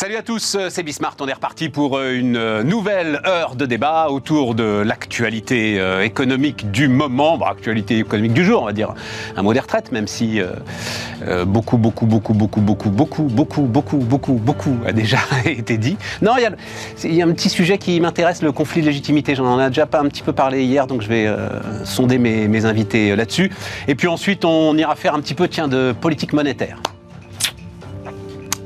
[0.00, 1.16] Salut à tous, c'est Bismart.
[1.18, 6.04] On est reparti pour euh, une euh, nouvelle heure de débat autour de l'actualité euh,
[6.04, 8.94] économique du moment, bon, actualité économique du jour, on va dire.
[9.36, 10.40] Un mot des retraites, même si
[11.46, 15.96] beaucoup, beaucoup, beaucoup, beaucoup, beaucoup, beaucoup, beaucoup, beaucoup, beaucoup, beaucoup a déjà été dit.
[16.22, 16.52] Non, il y a,
[17.02, 19.34] il y a un petit sujet qui m'intéresse, le conflit de légitimité.
[19.34, 21.28] J'en ai déjà pas un petit peu parlé hier, donc je vais
[21.82, 23.50] sonder mes, mes invités là-dessus.
[23.88, 26.80] Et puis ensuite, on ira faire un petit peu, tiens, de politique monétaire.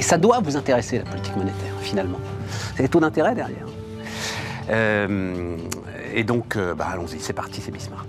[0.03, 2.19] Et ça doit vous intéresser, la politique monétaire, finalement.
[2.75, 3.67] C'est les taux d'intérêt derrière.
[4.69, 5.57] Euh,
[6.13, 8.07] et donc, euh, bah, allons-y, c'est parti, c'est Bismart.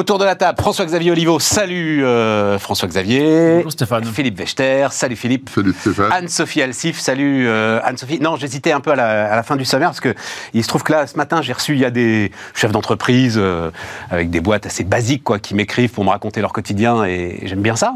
[0.00, 1.38] Autour de la table, François-Xavier Oliveau.
[1.38, 3.56] Salut euh, François-Xavier.
[3.56, 4.02] Bonjour Stéphane.
[4.06, 4.88] Philippe Wechter.
[4.92, 5.50] Salut Philippe.
[5.54, 6.10] Salut Stéphane.
[6.10, 6.98] Anne-Sophie Alsif.
[6.98, 8.18] Salut euh, Anne-Sophie.
[8.18, 10.14] Non, j'hésitais un peu à la, à la, fin du sommaire parce que
[10.54, 13.34] il se trouve que là, ce matin, j'ai reçu, il y a des chefs d'entreprise
[13.36, 13.70] euh,
[14.10, 17.60] avec des boîtes assez basiques quoi, qui m'écrivent pour me raconter leur quotidien et, j'aime
[17.60, 17.92] bien ça.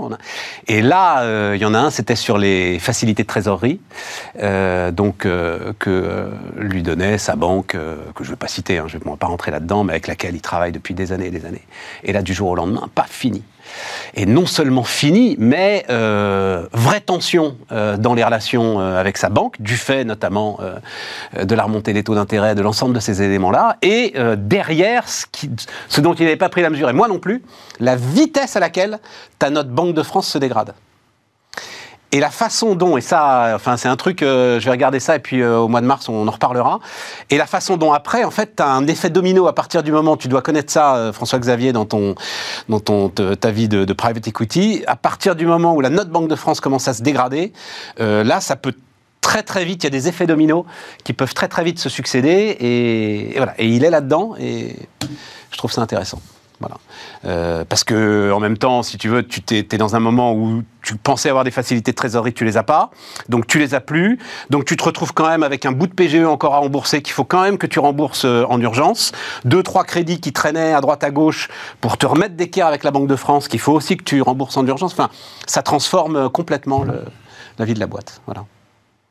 [0.68, 3.80] Et là, euh, il y en a un, c'était sur les facilités de trésorerie,
[4.92, 5.26] donc
[5.78, 9.16] que lui donnait sa banque, que je ne vais pas citer, hein, je ne vais
[9.16, 11.62] pas rentrer là-dedans, mais avec laquelle il travaille depuis des années et des années.
[12.02, 13.42] Et là, du jour au lendemain, pas fini.
[14.14, 19.28] Et non seulement fini, mais euh, vraie tension euh, dans les relations euh, avec sa
[19.28, 20.58] banque, du fait notamment
[21.40, 25.26] de la remontée des taux d'intérêt, de l'ensemble de ces éléments-là, et derrière, ce,
[25.88, 27.42] ce dont il n'avait pas pris la mesure, et moi non plus,
[27.80, 28.98] la vitesse à laquelle
[29.38, 30.74] ta note Banque de France se dégrade.
[32.14, 35.16] Et la façon dont, et ça, enfin, c'est un truc, euh, je vais regarder ça
[35.16, 36.78] et puis euh, au mois de mars, on en reparlera.
[37.28, 39.90] Et la façon dont après, en fait, tu as un effet domino à partir du
[39.90, 42.14] moment, tu dois connaître ça, euh, François-Xavier, dans, ton,
[42.68, 46.08] dans ton, ta vie de, de, private equity, à partir du moment où la note
[46.08, 47.52] Banque de France commence à se dégrader,
[47.98, 48.74] euh, là, ça peut
[49.20, 50.66] très très vite, il y a des effets dominos
[51.02, 52.56] qui peuvent très très vite se succéder.
[52.60, 54.76] Et voilà, et il est là-dedans et
[55.50, 56.20] je trouve ça intéressant.
[56.60, 56.76] Voilà.
[57.24, 60.34] Euh, parce que en même temps, si tu veux, tu t'es, es dans un moment
[60.34, 62.90] où tu pensais avoir des facilités de trésorerie, tu les as pas,
[63.28, 64.18] donc tu les as plus,
[64.50, 67.12] donc tu te retrouves quand même avec un bout de PGE encore à rembourser qu'il
[67.12, 69.12] faut quand même que tu rembourses euh, en urgence,
[69.44, 71.48] deux trois crédits qui traînaient à droite à gauche
[71.80, 74.56] pour te remettre d'équerre avec la Banque de France qu'il faut aussi que tu rembourses
[74.56, 74.92] en urgence.
[74.92, 75.10] Enfin,
[75.46, 77.04] ça transforme complètement le,
[77.58, 78.20] la vie de la boîte.
[78.26, 78.44] Voilà.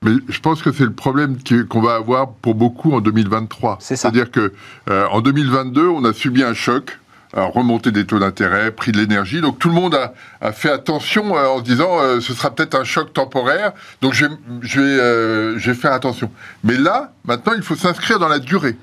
[0.04, 1.38] Mais je pense que c'est le problème
[1.70, 3.78] qu'on va avoir pour beaucoup en 2023.
[3.80, 4.02] C'est ça.
[4.02, 4.54] C'est-à-dire que
[4.90, 7.00] euh, en 2022, on a subi un choc
[7.36, 9.42] remontée des taux d'intérêt, prix de l'énergie.
[9.42, 9.96] Donc tout le monde
[10.42, 14.14] a, fait attention euh, en se disant euh, ce sera peut-être un choc temporaire, donc
[14.14, 14.26] je
[14.80, 16.32] vais, faire attention.
[16.64, 18.78] Mais là, maintenant, il faut s'inscrire dans la durée.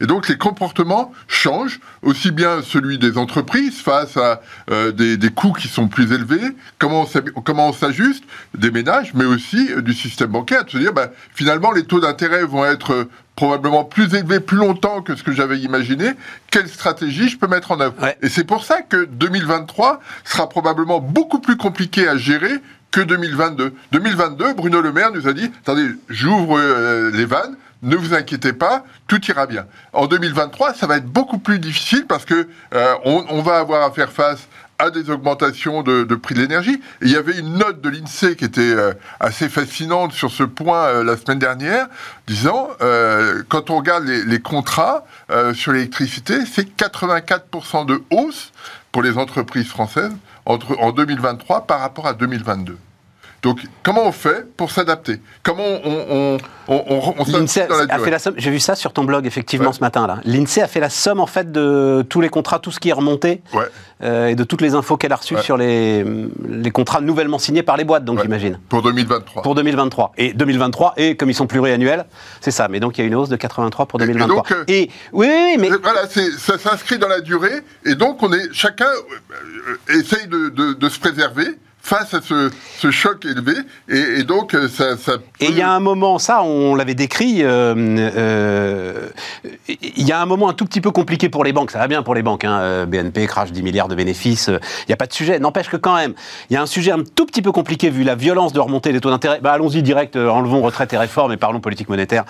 [0.00, 5.54] Et donc les comportements changent, aussi bien celui des entreprises face à euh, des, coûts
[5.54, 8.24] qui sont plus élevés, comment on, s'ajuste,
[8.56, 12.44] des ménages, mais aussi du système bancaire, de se dire bah, finalement les taux d'intérêt
[12.44, 16.12] vont être probablement plus élevés plus longtemps que ce que j'avais imaginé,
[16.50, 18.16] quelle stratégie je peux mettre en œuvre ouais.
[18.22, 22.54] Et c'est pour ça que 2023 sera probablement beaucoup plus compliqué à gérer
[22.90, 23.74] que 2022.
[23.92, 28.54] 2022, Bruno Le Maire nous a dit, attendez, j'ouvre euh, les vannes, ne vous inquiétez
[28.54, 29.66] pas, tout ira bien.
[29.92, 33.84] En 2023, ça va être beaucoup plus difficile parce que euh, on, on, va avoir
[33.84, 34.48] à faire face
[34.78, 36.80] à des augmentations de, prix de l'énergie.
[37.02, 40.84] Il y avait une note de l'INSEE qui était euh, assez fascinante sur ce point
[40.84, 41.86] euh, la semaine dernière,
[42.26, 45.04] disant euh, quand on regarde les, les contrats
[45.54, 48.52] sur l'électricité, c'est 84% de hausse
[48.92, 50.12] pour les entreprises françaises
[50.44, 52.78] entre, en 2023 par rapport à 2022.
[53.42, 55.20] Donc, comment on fait pour s'adapter?
[55.42, 56.38] Comment on, on,
[56.68, 58.34] on, on s'adapte dans la a fait la somme.
[58.36, 59.72] J'ai vu ça sur ton blog, effectivement, ouais.
[59.74, 60.06] ce matin.
[60.06, 60.18] là.
[60.24, 62.92] L'INSEE a fait la somme, en fait, de tous les contrats, tout ce qui est
[62.92, 63.64] remonté, ouais.
[64.02, 65.42] euh, et de toutes les infos qu'elle a reçues ouais.
[65.42, 66.04] sur les,
[66.48, 68.58] les contrats nouvellement signés par les boîtes, donc j'imagine.
[68.68, 69.42] Pour 2023.
[69.42, 70.12] Pour 2023.
[70.16, 72.06] Et 2023, et comme ils sont pluriannuels,
[72.40, 72.68] c'est ça.
[72.68, 74.34] Mais donc, il y a une hausse de 83 pour 2023.
[74.34, 75.70] Et, donc, euh, et oui, oui, mais...
[75.82, 80.72] Voilà, ça s'inscrit dans la durée, et donc, on est, chacun euh, essaye de, de,
[80.72, 81.46] de se préserver,
[81.86, 83.54] face à ce, ce choc élevé.
[83.88, 84.96] Et, et donc, ça.
[84.96, 89.08] ça et il y a un moment, ça, on l'avait décrit, euh, euh,
[89.68, 91.70] il y a un moment un tout petit peu compliqué pour les banques.
[91.70, 92.44] Ça va bien pour les banques.
[92.44, 92.86] Hein.
[92.86, 94.48] BNP crache 10 milliards de bénéfices.
[94.48, 95.38] Il n'y a pas de sujet.
[95.38, 96.14] N'empêche que quand même,
[96.50, 98.92] il y a un sujet un tout petit peu compliqué vu la violence de remonter
[98.92, 99.40] des taux d'intérêt.
[99.40, 102.24] Bah, Allons-y direct, euh, enlevons retraite et réforme et parlons politique monétaire.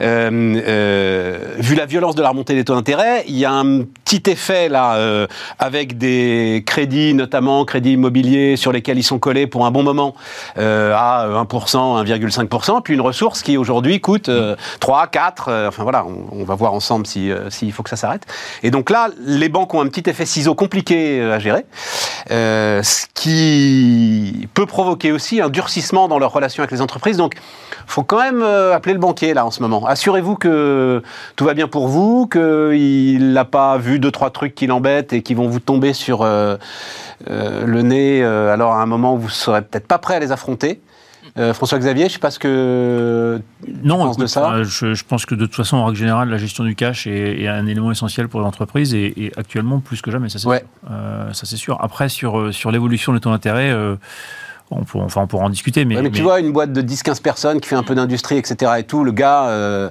[0.00, 4.30] Euh, vu la violence de la remontée des taux d'intérêt, il y a un petit
[4.30, 5.26] effet là,
[5.58, 10.14] avec des crédits, notamment crédits immobiliers sur lesquels ils sont collés pour un bon moment
[10.58, 15.82] euh, à 1%, 1,5%, puis une ressource qui aujourd'hui coûte euh, 3, 4, euh, enfin
[15.82, 18.26] voilà, on, va voir ensemble s'il si, si faut que ça s'arrête.
[18.62, 21.64] Et donc là, les banques ont un petit effet ciseau compliqué à gérer,
[22.30, 27.16] euh, ce qui peut provoquer aussi un durcissement dans leur relation avec les entreprises.
[27.16, 27.34] Donc,
[27.86, 29.86] faut quand même appeler le banquier là en ce moment.
[29.86, 31.02] Assurez-vous que
[31.36, 35.22] tout va bien pour vous, qu'il n'a pas vu deux, trois trucs qui l'embêtent et
[35.22, 36.56] qui vont vous tomber sur euh,
[37.30, 40.14] euh, le nez, euh, alors à un moment où vous ne serez peut-être pas prêt
[40.16, 40.80] à les affronter.
[41.38, 43.40] Euh, François-Xavier, je ne sais pas ce que
[43.82, 44.52] non, tu penses de ça.
[44.52, 47.06] euh, je, je pense que de toute façon, en règle générale, la gestion du cash
[47.06, 50.38] est, est un élément essentiel pour les entreprises et, et actuellement plus que jamais, ça
[50.38, 50.58] c'est Ouais.
[50.58, 50.68] sûr.
[50.92, 51.78] Euh, ça sûr.
[51.82, 53.96] Après, sur, sur l'évolution des taux d'intérêt, euh,
[54.70, 56.72] on, peut, enfin, on pourra en discuter, mais, Ouais, mais tu mais- vois, une boîte
[56.72, 58.72] de 10-15 personnes qui fait un peu d'industrie, etc.
[58.78, 59.90] et tout, le gars, euh,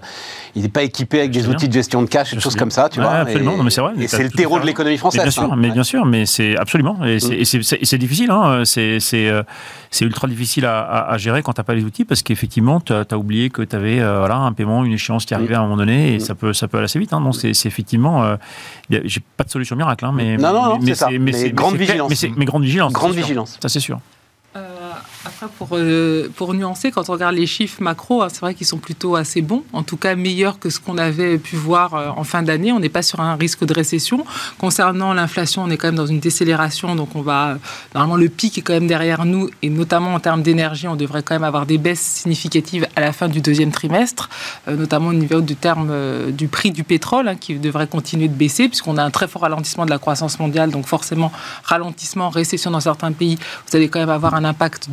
[0.56, 2.90] il n'est pas équipé avec des outils de gestion de cash des choses comme ça,
[2.90, 3.14] tu Ouais, vois.
[3.16, 3.54] absolument.
[3.54, 5.22] Et, Non, mais c'est vrai, et mais c'est t'as le terreau de l'économie Mais française.
[5.22, 5.56] bien sûr, hein.
[5.58, 5.74] mais Ouais.
[5.74, 6.98] bien sûr, mais c'est absolument.
[7.06, 7.98] Et c'est Mm.
[8.00, 9.44] difficile, hein, c'est c'est, euh,
[9.92, 12.80] c'est ultra difficile à, à- à gérer quand tu n'as pas les outils parce qu'effectivement,
[12.82, 15.64] tu as, oublié que tu avais voilà, un paiement, une échéance qui arrivait à un
[15.64, 16.20] moment donné et Mm.
[16.20, 17.14] ça peut, ça peut aller assez vite.
[17.14, 17.22] hein.
[17.22, 18.24] donc c'est effectivement.
[18.24, 18.36] euh,
[18.90, 20.36] J'ai pas de solution miracle, hein, mais.
[20.38, 21.10] Non, non, non, mais c'est ça.
[21.20, 22.10] Mais grande vigilance.
[22.24, 22.92] Mais, mais grande vigilance.
[22.92, 23.22] Grande sûr.
[23.22, 23.58] vigilance.
[23.62, 24.00] Ça, c'est sûr.
[25.26, 28.68] Après, pour, euh, pour nuancer, quand on regarde les chiffres macro, hein, c'est vrai qu'ils
[28.68, 32.10] sont plutôt assez bons, en tout cas meilleurs que ce qu'on avait pu voir euh,
[32.10, 32.74] en fin d'année.
[32.74, 34.26] On n'est pas sur un risque de récession.
[34.58, 37.58] Concernant l'inflation, on est quand même dans une décélération, donc on va
[37.96, 41.24] normalement le pic est quand même derrière nous, et notamment en termes d'énergie, on devrait
[41.24, 44.30] quand même avoir des baisses significatives à la fin du deuxième trimestre,
[44.68, 48.36] euh, notamment au niveau du terme du prix du pétrole, hein, qui devrait continuer de
[48.36, 51.32] baisser, puisqu'on a un très fort ralentissement de la croissance mondiale, donc forcément
[51.64, 53.38] ralentissement, récession dans certains pays,
[53.70, 54.90] vous allez quand même avoir un impact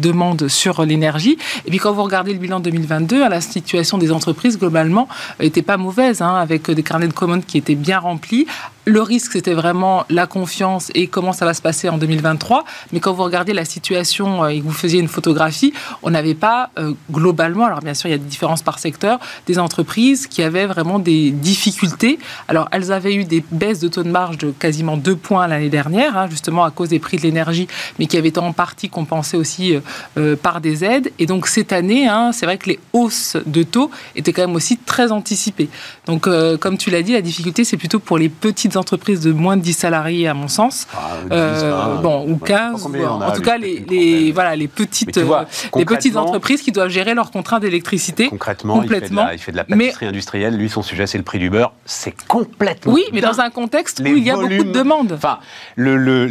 [0.48, 1.38] sur l'énergie.
[1.66, 5.08] Et puis quand vous regardez le bilan 2022, hein, la situation des entreprises globalement
[5.40, 8.46] n'était pas mauvaise, hein, avec des carnets de commandes qui étaient bien remplis.
[8.86, 12.64] Le risque, c'était vraiment la confiance et comment ça va se passer en 2023.
[12.92, 16.34] Mais quand vous regardez la situation euh, et que vous faisiez une photographie, on n'avait
[16.34, 20.26] pas euh, globalement, alors bien sûr il y a des différences par secteur, des entreprises
[20.26, 22.18] qui avaient vraiment des difficultés.
[22.48, 25.68] Alors elles avaient eu des baisses de taux de marge de quasiment 2 points l'année
[25.68, 27.68] dernière, hein, justement à cause des prix de l'énergie,
[27.98, 29.74] mais qui avaient été en partie compensées aussi
[30.16, 31.12] euh, par des aides.
[31.18, 34.56] Et donc cette année, hein, c'est vrai que les hausses de taux étaient quand même
[34.56, 35.68] aussi très anticipées.
[36.06, 36.26] Donc
[36.60, 39.62] comme tu l'as dit, la difficulté c'est plutôt pour les petites entreprises de moins de
[39.62, 40.86] 10 salariés à mon sens.
[40.94, 40.98] Ah,
[41.32, 43.32] Euh, 10, 20, bon, ou ouais, je sais pas 15, combien ou- on a, en
[43.32, 47.30] tout cas les, voilà, les petites, vois, euh, les petites entreprises qui doivent gérer leurs
[47.30, 48.28] contraintes d'électricité.
[48.28, 49.24] Concrètement, il fait, de Complètement.
[49.26, 50.56] la, il fait de la Mais- pâtisserie industrielle.
[50.56, 51.72] Lui, son sujet, c'est le prix du beurre.
[51.84, 52.92] C'est complètement.
[52.92, 55.12] Oui, mais dans un contexte où il y a beaucoup de demandes.
[55.12, 55.38] Enfin,
[55.76, 56.28] le.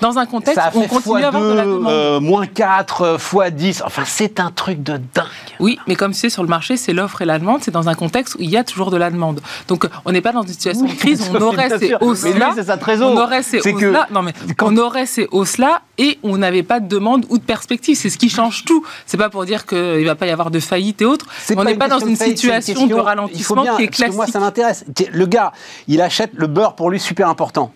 [0.00, 1.88] Dans un contexte où on continue à avoir de la x2, demande.
[1.92, 3.82] euh, moins 4, euh, fois 10.
[3.84, 5.24] Enfin, c'est un truc de dingue.
[5.60, 7.62] Oui, mais comme c'est sur le marché, c'est l'offre et la demande.
[7.62, 9.40] C'est dans un contexte où il y a toujours de la demande.
[9.68, 11.30] Donc, on n'est pas dans une situation de crise.
[11.34, 12.52] On Bien aurait ces hausses-là.
[12.54, 13.12] c'est sa trésor.
[13.12, 14.06] On aurait ces hausses-là.
[14.10, 17.96] Non, mais on aurait ces hausses-là et on n'avait pas de demande ou de perspective.
[17.96, 18.84] C'est ce qui change tout.
[19.06, 21.26] C'est pas pour dire qu'il ne va pas y avoir de faillite et autres.
[21.42, 24.16] C'est On n'est pas dans une situation de ralentissement qui est classique.
[24.16, 24.84] Moi, ça m'intéresse.
[25.12, 25.52] Le gars,
[25.86, 27.72] il achète le beurre pour lui super important.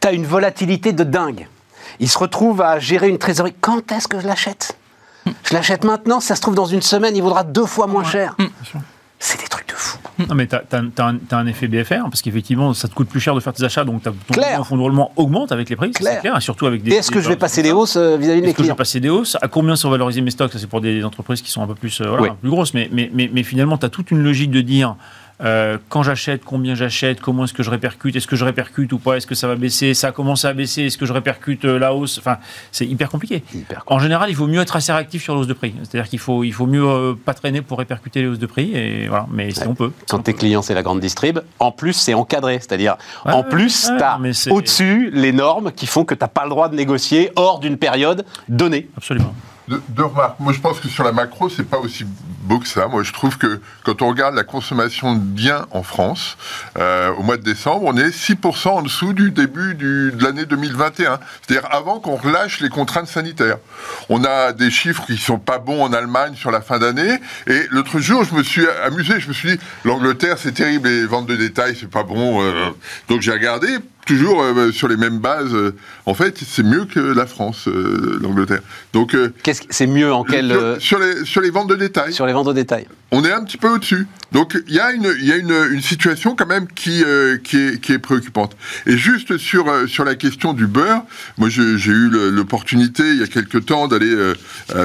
[0.00, 1.48] T'as une volatilité de dingue.
[2.00, 3.54] Il se retrouve à gérer une trésorerie.
[3.60, 4.76] Quand est-ce que je l'achète?
[5.44, 6.20] Je l'achète maintenant.
[6.20, 8.36] Si ça se trouve dans une semaine, il vaudra deux fois moins cher.
[9.18, 9.98] C'est des trucs de fou.
[10.28, 13.20] Non, mais tu as, un, t'as un effet BFR, parce qu'effectivement, ça te coûte plus
[13.20, 14.66] cher de faire tes achats, donc t'as- ton Clair.
[14.66, 16.90] fonds de roulement augmente avec les prix, c'est clair, et surtout avec des.
[16.92, 18.62] Et est-ce que des- je vais passer les hausses euh, vis-à-vis de mes Est-ce que
[18.62, 19.36] je vais clients passer des hausses?
[19.40, 20.52] À combien sont valorisés mes stocks?
[20.52, 22.28] Ça, c'est pour des entreprises qui sont un peu plus, euh, voilà, Oui.
[22.40, 22.74] plus grosses.
[22.74, 24.96] Mais, mais, mais, mais finalement, tu as toute une logique de dire
[25.44, 28.98] euh, quand j'achète, combien j'achète, comment est-ce que je répercute, est-ce que je répercute ou
[28.98, 31.64] pas, est-ce que ça va baisser, ça a commencé à baisser, est-ce que je répercute
[31.64, 32.38] euh, la hausse Enfin,
[32.72, 33.42] c'est hyper compliqué.
[33.54, 35.74] Hyper En général, il faut mieux être assez réactif sur la hausse de prix.
[35.82, 38.72] C'est-à-dire qu'il faut, il faut mieux euh, pas traîner pour répercuter les hausses de prix.
[38.74, 39.66] Et voilà, mais si Ouais.
[39.68, 39.92] on peut.
[40.08, 42.54] Quand tes clients, c'est la grande distrib, en plus, c'est encadré.
[42.60, 44.02] C'est-à-dire, Ouais, en plus, ouais, tu
[44.48, 47.58] as au-dessus les normes qui font que tu n'as pas le droit de négocier hors
[47.60, 48.88] d'une période donnée.
[48.96, 49.34] Absolument.
[49.68, 50.38] Deux, remarques.
[50.38, 52.04] Moi, je pense que sur la macro, c'est pas aussi
[52.42, 52.86] beau que ça.
[52.86, 56.36] Moi, je trouve que quand on regarde la consommation de biens en France,
[56.78, 61.18] euh, au mois de décembre, on est 6% en dessous du début de l'année 2021.
[61.42, 63.58] C'est-à-dire avant qu'on relâche les contraintes sanitaires.
[64.08, 67.18] On a des chiffres qui sont pas bons en Allemagne sur la fin d'année.
[67.48, 69.18] Et l'autre jour, je me suis amusé.
[69.18, 72.40] Je me suis dit, l'Angleterre, c'est terrible, les ventes de détail, c'est pas bon.
[72.42, 72.70] euh.
[73.08, 73.78] donc j'ai regardé.
[74.06, 75.52] Toujours euh, sur les mêmes bases.
[75.52, 75.74] euh,
[76.06, 78.60] en fait, c'est mieux que la France, euh, l'Angleterre.
[78.92, 80.48] Donc, euh, Qu'est-ce C'est mieux en quel.
[80.78, 82.86] sur, sur les, sur les ventes de détail, sur les ventes au détail?
[83.12, 84.06] on est un petit peu au-dessus.
[84.32, 87.04] Donc il y a une, il y a une, une situation quand même qui,
[87.44, 88.56] qui, est, qui est préoccupante.
[88.84, 91.02] Et juste sur, sur la question du beurre,
[91.38, 94.12] moi j'ai eu l'opportunité il y a quelque temps d'aller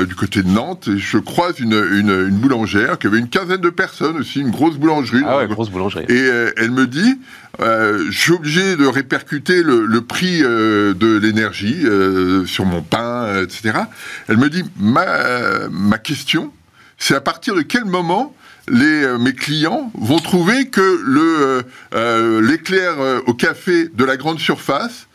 [0.07, 3.59] du côté de Nantes et je croise une, une, une boulangère qui avait une quinzaine
[3.61, 5.23] de personnes aussi, une grosse boulangerie.
[5.25, 6.05] Ah ouais, grosse boulangerie.
[6.07, 7.19] Et elle me dit,
[7.61, 12.81] euh, je suis obligé de répercuter le, le prix euh, de l'énergie euh, sur mon
[12.81, 13.79] pain, etc.
[14.27, 16.51] Elle me dit, ma, ma question,
[16.97, 18.35] c'est à partir de quel moment
[18.67, 25.07] les, mes clients vont trouver que le, l'éclair au café de la grande surface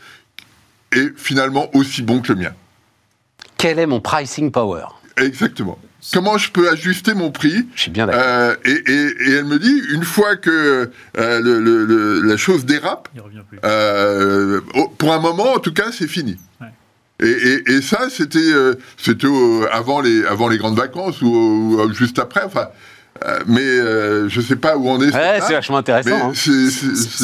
[0.93, 2.53] est finalement aussi bon que le mien?
[3.57, 4.85] Quel est mon pricing power?
[5.17, 5.79] Exactement.
[6.13, 8.23] Comment je peux ajuster mon prix Je suis bien d'accord.
[8.25, 10.51] Euh, et, et- et elle me dit, une fois que
[11.19, 13.59] euh, le- le- le- la chose dérape, Il revient plus.
[13.65, 14.61] euh,
[14.99, 16.37] pour un moment, en tout cas, c'est fini.
[16.61, 16.67] Ouais.
[17.23, 18.75] Et, et- et ça, c'était euh,
[19.73, 22.43] avant, les, avant les grandes vacances ou, ou juste après.
[22.45, 22.69] Enfin,
[23.47, 25.13] mais euh, je sais pas où on est.
[25.15, 26.31] Ouais, c'est vachement intéressant.
[26.31, 26.33] hein.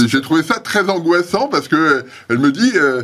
[0.06, 3.02] j'ai trouvé ça très angoissant parce que euh, elle me dit euh,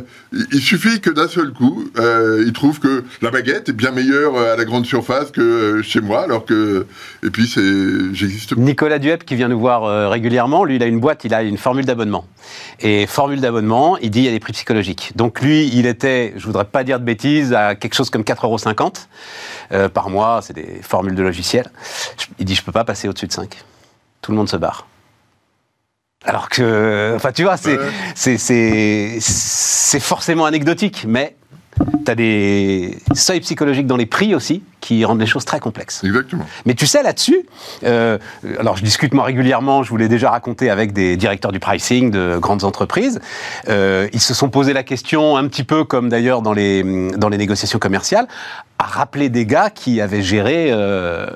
[0.51, 4.35] il suffit que d'un seul coup, euh, il trouve que la baguette est bien meilleure
[4.35, 6.85] euh, à la grande surface que euh, chez moi, alors que
[7.25, 8.55] et puis c'est j'existe.
[8.57, 11.43] Nicolas Duep qui vient nous voir euh, régulièrement, lui il a une boîte, il a
[11.43, 12.25] une formule d'abonnement.
[12.79, 15.11] Et formule d'abonnement, il dit il y a des prix psychologiques.
[15.15, 18.45] Donc lui, il était, je voudrais pas dire de bêtises, à quelque chose comme 4,50
[18.45, 18.93] euros
[19.71, 21.71] euh, par mois, c'est des formules de logiciels.
[22.39, 23.57] Il dit je peux pas passer au-dessus de 5.
[24.21, 24.87] Tout le monde se barre.
[26.25, 28.37] Alors que, enfin tu vois, Ouais.
[28.37, 31.35] c'est forcément anecdotique, mais
[32.05, 36.01] tu as des seuils psychologiques dans les prix aussi qui rendent les choses très complexes.
[36.03, 36.45] Exactement.
[36.65, 37.45] Mais tu sais, là-dessus,
[37.83, 38.17] euh,
[38.59, 42.11] alors je discute moi régulièrement, je vous l'ai déjà raconté avec des directeurs du pricing
[42.11, 43.19] de grandes entreprises.
[43.67, 46.83] Euh, ils se sont posé la question, un petit peu comme d'ailleurs dans les,
[47.17, 48.27] dans les négociations commerciales,
[48.81, 51.27] à rappeler des gars qui avaient géré euh,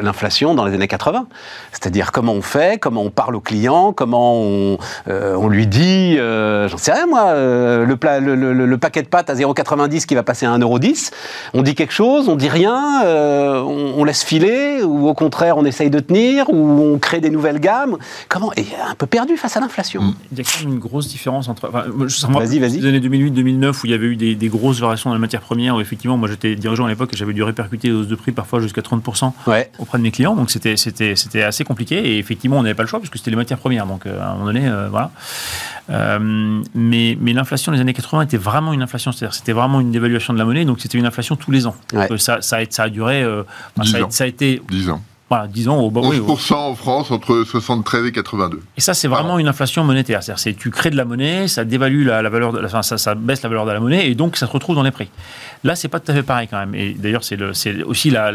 [0.00, 1.26] l'inflation dans les années 80.
[1.72, 4.78] C'est-à-dire comment on fait, comment on parle au client, comment on,
[5.08, 9.30] on lui dit, j'en sais rien moi, le, pla- le, le- le paquet de pâtes
[9.30, 11.10] à 0,90 qui va passer à 1,10€,
[11.54, 15.56] on dit quelque chose, on dit rien, euh, on, on laisse filer, ou au contraire
[15.56, 17.96] on essaye de tenir, ou on crée des nouvelles gammes.
[18.28, 20.02] Comment Et un peu perdu face à l'inflation.
[20.02, 20.14] Mm.
[20.32, 21.68] Il y a quand même une grosse différence entre.
[21.68, 21.84] Enfin,
[22.38, 22.80] Vas-y, vas-y.
[22.80, 25.40] Les années 2008-2009 où il y avait eu des, des grosses variations dans la matière
[25.40, 28.14] première, où effectivement, moi j'étais dirigeant à l'époque et j'avais dû répercuter les hausses de
[28.14, 29.70] prix parfois jusqu'à 30% Ouais.
[29.78, 30.34] auprès de mes clients.
[30.36, 30.74] Donc c'était
[31.42, 33.86] assez compliqué et effectivement on n'avait pas le choix parce que c'était les matières premières.
[33.86, 35.10] Donc euh, à un moment donné, euh, voilà.
[35.90, 39.90] Euh, mais mais l'inflation des années 80 était vraiment une inflation, c'est-à-dire c'était vraiment une
[39.90, 40.64] dévaluation de la monnaie.
[40.64, 41.74] Donc c'était une inflation tous les ans.
[41.92, 42.08] Ouais.
[42.08, 43.42] Donc, ça, ça, a, ça a duré, euh,
[43.76, 44.10] enfin, Dix ça, a, ans.
[44.10, 45.02] ça a été 10 ans.
[45.32, 46.00] Voilà 10 ans au bas.
[46.04, 48.60] oui, au- 11% en France entre 73 et 82.
[48.76, 50.22] et ça, c'est vraiment une inflation monétaire.
[50.22, 52.82] C'est-à-dire, c'est tu crées de la monnaie, ça dévalue la, la valeur, de, la- enfin,
[52.82, 54.90] ça, ça baisse la valeur de la monnaie, et donc ça se retrouve dans les
[54.90, 55.08] prix.
[55.64, 56.74] Là, c'est pas tout à fait pareil quand même.
[56.74, 58.32] Et d'ailleurs, c'est aussi la,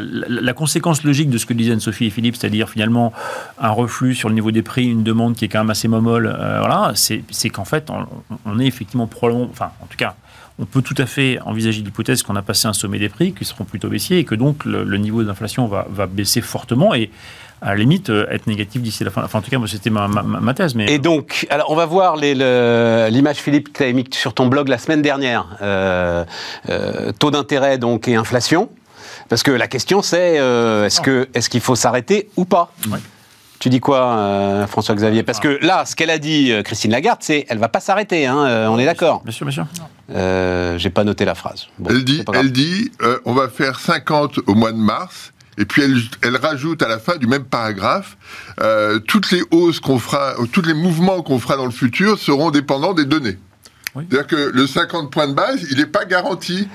[0.54, 3.14] conséquence logique de ce que disaient Anne-Sophie et Philippe, c'est-à-dire finalement
[3.60, 6.28] un reflux sur le niveau des prix, une demande qui est quand même assez momolle.
[6.40, 8.06] euh, voilà, c'est c'est qu'en fait, on,
[8.46, 10.16] on est effectivement probablement, enfin, en tout cas.
[10.60, 13.46] On peut tout à fait envisager l'hypothèse qu'on a passé un sommet des prix, qui
[13.46, 17.12] seront plutôt baissiers, et que donc le, le niveau d'inflation va, va baisser fortement et
[17.62, 19.24] à la limite euh, être négatif d'ici la fin.
[19.24, 20.76] Enfin, en tout cas, moi, c'était ma, ma- ma thèse.
[20.76, 24.34] Mais Et donc, alors on va voir le- l'image Philippe que tu avais mis sur
[24.34, 25.46] ton blog la semaine dernière.
[25.62, 26.24] Euh,
[26.70, 28.70] euh, taux d'intérêt donc et inflation.
[29.30, 32.72] Parce que la question c'est euh, est-ce que est-ce qu'il faut s'arrêter ou pas?
[32.92, 33.00] Ouais.
[33.60, 37.20] Tu dis quoi, euh, François-Xavier Parce que là, ce qu'elle a dit, euh, Christine Lagarde,
[37.22, 38.26] c'est elle va pas s'arrêter.
[38.28, 39.24] hein, euh, on est d'accord.
[39.24, 39.66] Bien sûr, bien sûr.
[40.12, 41.66] Euh, J'ai pas noté la phrase.
[41.80, 45.34] Bon, Elle dit, elle dit euh, on va faire 50 au mois de mars.
[45.60, 48.16] Et puis elle, elle rajoute à la fin du même paragraphe,
[48.62, 52.52] euh, toutes les hausses qu'on fera, tous les mouvements qu'on fera dans le futur seront
[52.52, 53.40] dépendants des données.
[53.96, 54.04] Oui.
[54.08, 56.68] C'est-à-dire que le 50 points de base, il n'est pas garanti.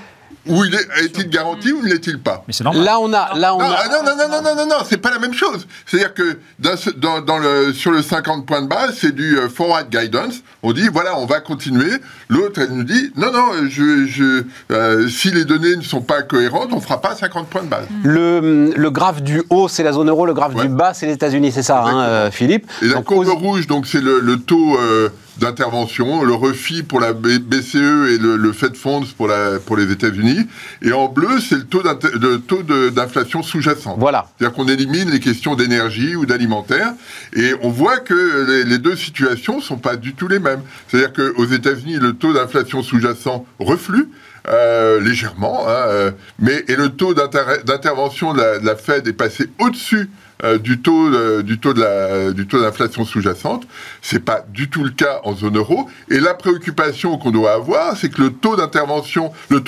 [0.47, 2.83] Ou il est, est-il garanti ou ne l'est-il pas Mais c'est normal.
[2.83, 3.77] Là, on a, là, on non, a.
[3.83, 5.65] ah non, non, non, non, non, non, non, c'est pas la même chose.
[5.85, 9.37] C'est-à-dire que dans, ce- dans, dans le, sur le 50 points de base, c'est du
[9.37, 10.35] euh, forward guidance.
[10.63, 11.91] On dit, voilà, on va continuer.
[12.29, 16.21] L'autre, elle nous dit, non, non, je, je, euh, si les données ne sont pas
[16.23, 17.85] cohérentes, on fera pas 50 points de base.
[18.03, 20.63] Le, le graphe du haut, c'est la zone euro, le graphe Ouais.
[20.67, 23.35] du bas, c'est les États-Unis, c'est ça, hein, euh, Philippe Et la Donc, courbe aux-
[23.35, 28.35] rouge, donc c'est le, le taux euh, d'intervention, le refi pour la BCE et le,
[28.37, 30.39] le Fed Funds pour, la, pour les États-Unis.
[30.81, 33.97] Et en bleu, c'est le taux d'inflation sous-jacente.
[33.99, 34.27] Voilà.
[34.37, 36.93] C'est-à-dire qu'on élimine les questions d'énergie ou d'alimentaire.
[37.35, 40.61] Et on voit que les, les deux situations sont pas du tout les mêmes.
[40.87, 44.09] C'est-à-dire qu'aux États-Unis, le taux d'inflation sous-jacent reflue.
[44.49, 49.47] euh, légèrement, hein, euh, mais et le taux d'inter- d'intervention de la Fed est passé
[49.57, 50.09] au-dessus
[50.43, 53.67] euh, du taux de- du taux de la d'inflation sous-jacente.
[54.01, 55.89] C'est pas du tout le cas en zone euro.
[56.09, 58.55] Et la préoccupation qu'on doit avoir, c'est que le taux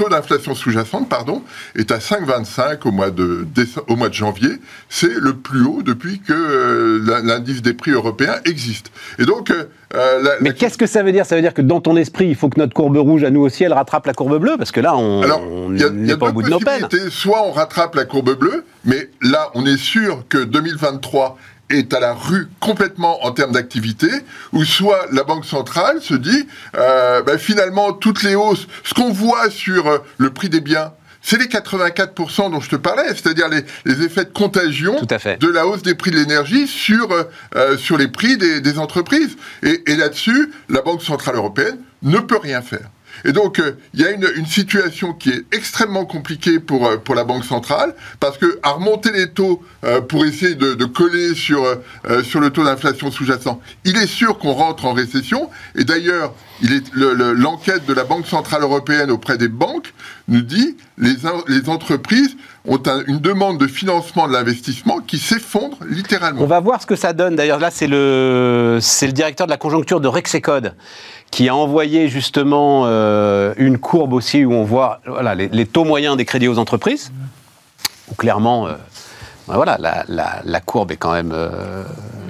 [0.10, 1.10] d'inflation sous-jacente,
[1.76, 3.46] est à 5,25 au mois de
[3.88, 4.50] au mois de janvier.
[4.90, 8.92] C'est le plus haut depuis que euh, l'indice des prix européens existe.
[9.20, 11.26] Et donc euh, euh, la- Mais la- qu'est-ce que ça veut dire?
[11.26, 13.42] Ça veut dire que dans ton esprit, il faut que notre courbe rouge, à nous
[13.42, 16.50] aussi, elle rattrape la courbe bleue Parce que là, on n'est pas au bout de
[16.50, 16.88] nos peines.
[17.10, 21.38] Soit on rattrape la courbe bleue, mais là, on est sûr que 2023
[21.72, 24.08] est à la rue complètement en termes d'activité,
[24.54, 29.12] ou soit la Banque centrale se dit, euh, ben, finalement, toutes les hausses, ce qu'on
[29.12, 30.92] voit sur euh, le prix des biens,
[31.28, 35.18] c'est les 84% dont je te parlais, c'est-à-dire les, les effets de contagion Tout à
[35.18, 35.42] fait.
[35.42, 37.24] de la hausse des prix de l'énergie sur, euh,
[37.56, 39.36] euh, sur les prix des, des entreprises.
[39.64, 42.90] Et, et là-dessus, la Banque Centrale Européenne ne peut rien faire.
[43.24, 47.16] Et donc, euh, il y a une, situation qui est extrêmement compliquée pour, euh, pour
[47.16, 51.66] la Banque centrale, parce que à remonter les taux euh, pour essayer de, coller sur,
[52.24, 55.50] sur le taux d'inflation sous-jacent, il est sûr qu'on rentre en récession.
[55.76, 59.94] Et d'ailleurs, l'enquête le, de la Banque centrale européenne auprès des banques
[60.28, 61.16] nous dit les,
[61.48, 62.36] les entreprises
[62.68, 66.42] ont un, une demande de financement de l'investissement qui s'effondre littéralement.
[66.42, 67.36] On va voir ce que ça donne.
[67.36, 70.74] D'ailleurs, là, c'est le, le directeur de la conjoncture de Rexecode
[71.36, 75.84] qui a envoyé justement euh, une courbe aussi où on voit voilà, les, les, taux
[75.84, 77.12] moyens des crédits aux entreprises.
[78.10, 78.76] Où clairement, euh,
[79.50, 81.84] ben voilà, la, la, la, courbe est quand même euh,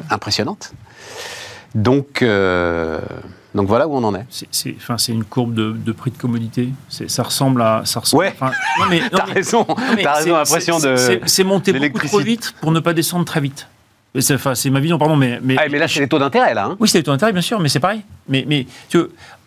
[0.09, 0.73] impressionnante.
[1.75, 2.25] Donc,
[3.53, 4.25] donc voilà où on en est.
[4.49, 6.69] C'est enfin, une courbe de, de, prix de commodité.
[6.89, 7.83] Ça ressemble à.
[7.85, 11.19] Ça ressemble, ouais, non mais, t'as raison, as raison, l'impression de.
[11.27, 13.67] C'est monter beaucoup trop vite pour ne pas descendre très vite.
[14.21, 15.39] C'est ma vision, pardon, mais...
[15.41, 16.65] Mais, ah, mais là, c'est les taux d'intérêt, là.
[16.65, 16.77] Hein.
[16.79, 18.01] Oui, c'est les taux d'intérêt, bien sûr, mais c'est pareil.
[18.29, 18.65] Mais, mais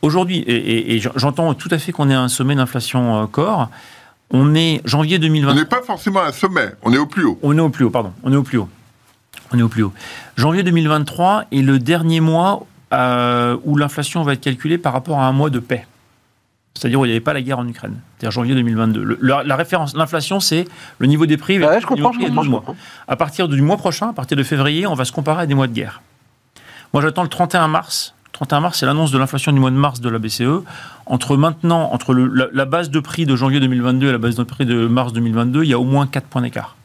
[0.03, 3.27] aujourd'hui, et, et, et j'entends tout à fait qu'on est à un sommet d'inflation euh,
[3.27, 3.71] corps,
[4.31, 5.53] on est janvier 2020...
[5.53, 7.39] On n'est pas forcément à un sommet, on est au plus haut.
[7.43, 8.69] On est au plus haut, pardon, on est au plus haut.
[9.53, 9.93] On est au plus haut.
[10.37, 15.27] Janvier 2023 est le dernier mois euh, où l'inflation va être calculée par rapport à
[15.27, 15.87] un mois de paix
[16.79, 19.03] c'est-à-dire où il n'y avait pas la guerre en Ukraine, c'est-à-dire janvier 2022.
[19.03, 20.67] Le, la, la, référence, l'inflation, c'est
[20.99, 21.59] le niveau des prix.
[21.59, 22.77] Ouais, je comprends, je comprends.
[23.09, 25.55] À partir du mois prochain, à partir de février, on va se comparer à des
[25.55, 26.03] mois de guerre.
[26.93, 28.15] Moi, j'attends le 31 mars.
[28.33, 30.63] 31 mars, c'est l'annonce de l'inflation du mois de mars de la BCE.
[31.07, 34.37] Entre maintenant, entre le, la, la, base de prix de janvier 2022 et la base
[34.37, 36.77] de prix de mars 2022, il y a au moins 4 points d'écart.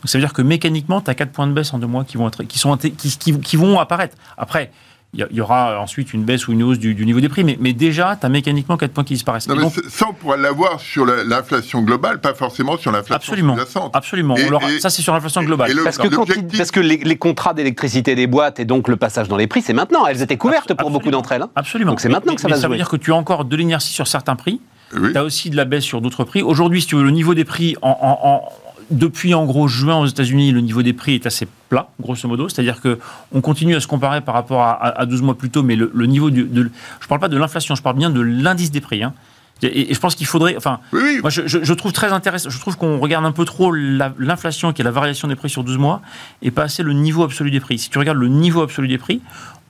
[0.00, 2.04] Donc ça veut dire que mécaniquement, tu as 4 points de baisse en deux mois
[2.04, 4.16] qui vont, être, qui sont, qui, qui, qui vont apparaître.
[4.38, 4.70] Après,
[5.14, 7.56] il y, aura ensuite une baisse ou une hausse du, du niveau des prix, mais,
[7.60, 9.48] mais déjà, tu as mécaniquement 4 points qui disparaissent.
[9.48, 13.94] Non, donc, ça, on pourra l'avoir sur l'inflation globale, pas forcément sur l'inflation absolument, sous-jacente.
[13.94, 15.72] Absolument, et, et, ça c'est sur l'inflation globale.
[15.72, 18.96] Le, parce, que il, parce, que les, les contrats d'électricité des boîtes et donc le
[18.96, 20.06] passage dans les prix, c'est maintenant.
[20.06, 21.42] Elles étaient couvertes Absol pour beaucoup d'entre elles.
[21.42, 21.50] Hein.
[21.54, 21.92] Absolument.
[21.92, 22.62] Donc c'est maintenant mais, que ça va se jouer.
[22.62, 24.60] Ça veut dire que tu as encore de l'inertie sur certains prix,
[24.96, 25.12] oui.
[25.12, 26.42] tu as aussi de la baisse sur d'autres prix.
[26.42, 28.48] Aujourd'hui, si tu veux, le niveau des prix en, en, en
[28.90, 32.48] depuis en gros juin aux États-Unis, le niveau des prix est assez plat, grosso modo.
[32.48, 32.98] C'est-à-dire que
[33.32, 35.90] on continue à se comparer par rapport à, à 12 mois plus tôt, mais le,
[35.94, 38.80] le niveau du, de, je parle pas de l'inflation, je parle bien de l'indice des
[38.80, 39.02] prix.
[39.02, 39.14] Hein.
[39.62, 41.18] Et, et, je pense qu'il faudrait, enfin, oui, oui.
[41.20, 44.72] moi je, je, je, trouve très intéressant, je trouve qu'on regarde un peu trop l'inflation
[44.72, 46.02] qui est la variation des prix sur 12 mois
[46.42, 47.78] et pas assez le niveau absolu des prix.
[47.78, 49.20] Si tu regardes le niveau absolu des prix,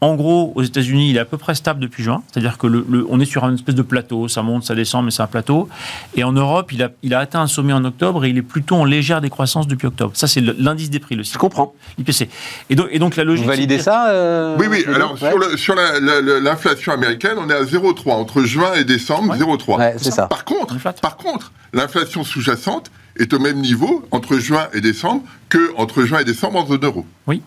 [0.05, 2.23] en gros, aux États-Unis, il est à peu près stable depuis juin.
[2.31, 4.29] C'est-à-dire que le, le, on est sur une espèce de plateau.
[4.29, 5.69] Ça monte, ça descend, mais c'est un plateau.
[6.15, 8.43] Et en Europe, il a, il a, atteint un sommet en octobre et il est
[8.43, 10.13] plutôt en légère décroissance depuis octobre.
[10.15, 11.75] Ça, c'est l'indice des prix, le Je comprends.
[11.99, 12.29] IPC.
[12.69, 13.45] Et donc, et donc la logique.
[13.45, 14.85] Vous validez ça euh, Oui, oui.
[14.95, 15.57] Alors, ouais.
[15.57, 18.13] sur, l'inflation américaine, on est à 0,3.
[18.13, 19.39] Entre juin et décembre, ouais.
[19.39, 19.79] 0,3.
[19.79, 20.27] Ouais, c'est ça.
[20.27, 25.73] Par contre, par contre, l'inflation sous-jacente est au même niveau entre juin et décembre que
[25.77, 27.07] entre juin et décembre en zone euro.
[27.27, 27.43] Oui.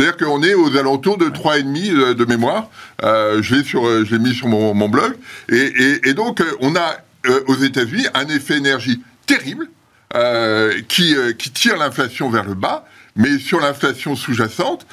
[0.00, 2.70] C'est-à-dire qu'on est aux alentours de 3,5 de mémoire.
[3.02, 5.12] Euh, je l'ai mis sur mon, blog.
[5.50, 9.68] Et, donc, on a euh, aux États-Unis un effet énergie terrible
[10.14, 11.14] euh, qui
[11.52, 12.86] tire l'inflation vers le bas.
[13.14, 14.86] Mais sur l'inflation sous-jacente,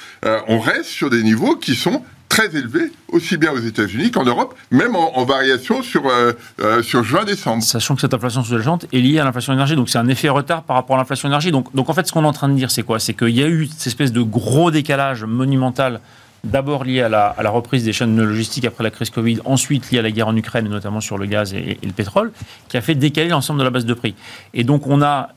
[0.50, 4.56] on reste sur des niveaux qui sont très élevé, aussi bien aux États-Unis qu'en Europe,
[4.72, 7.64] même en, variation sur, euh, euh, sur juin-décembre.
[7.64, 10.64] Sachant que cette inflation sous-jacente est liée à l'inflation énergie, donc c'est un effet retard
[10.64, 11.52] par rapport à l'inflation énergie.
[11.52, 13.00] Donc, donc en fait, ce qu'on est en train de dire, c'est quoi?
[13.00, 16.02] C'est qu'il y a eu cette espèce de gros décalage monumental
[16.44, 19.92] d'abord lié à la, à la, reprise des chaînes logistiques après la crise Covid, ensuite
[19.92, 22.32] lié à la guerre en Ukraine, et notamment sur le gaz et, et le pétrole,
[22.70, 24.16] qui a fait décaler l'ensemble de la base de prix.
[24.54, 25.30] Et donc, on a,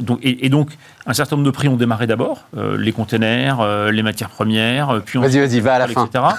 [0.00, 0.70] donc, et, et donc
[1.06, 4.90] un certain nombre de prix ont démarré d'abord, euh, les containers, euh, les matières premières,
[4.90, 6.06] euh, puis vas-y, vas-y, va à la etc.
[6.12, 6.36] fin.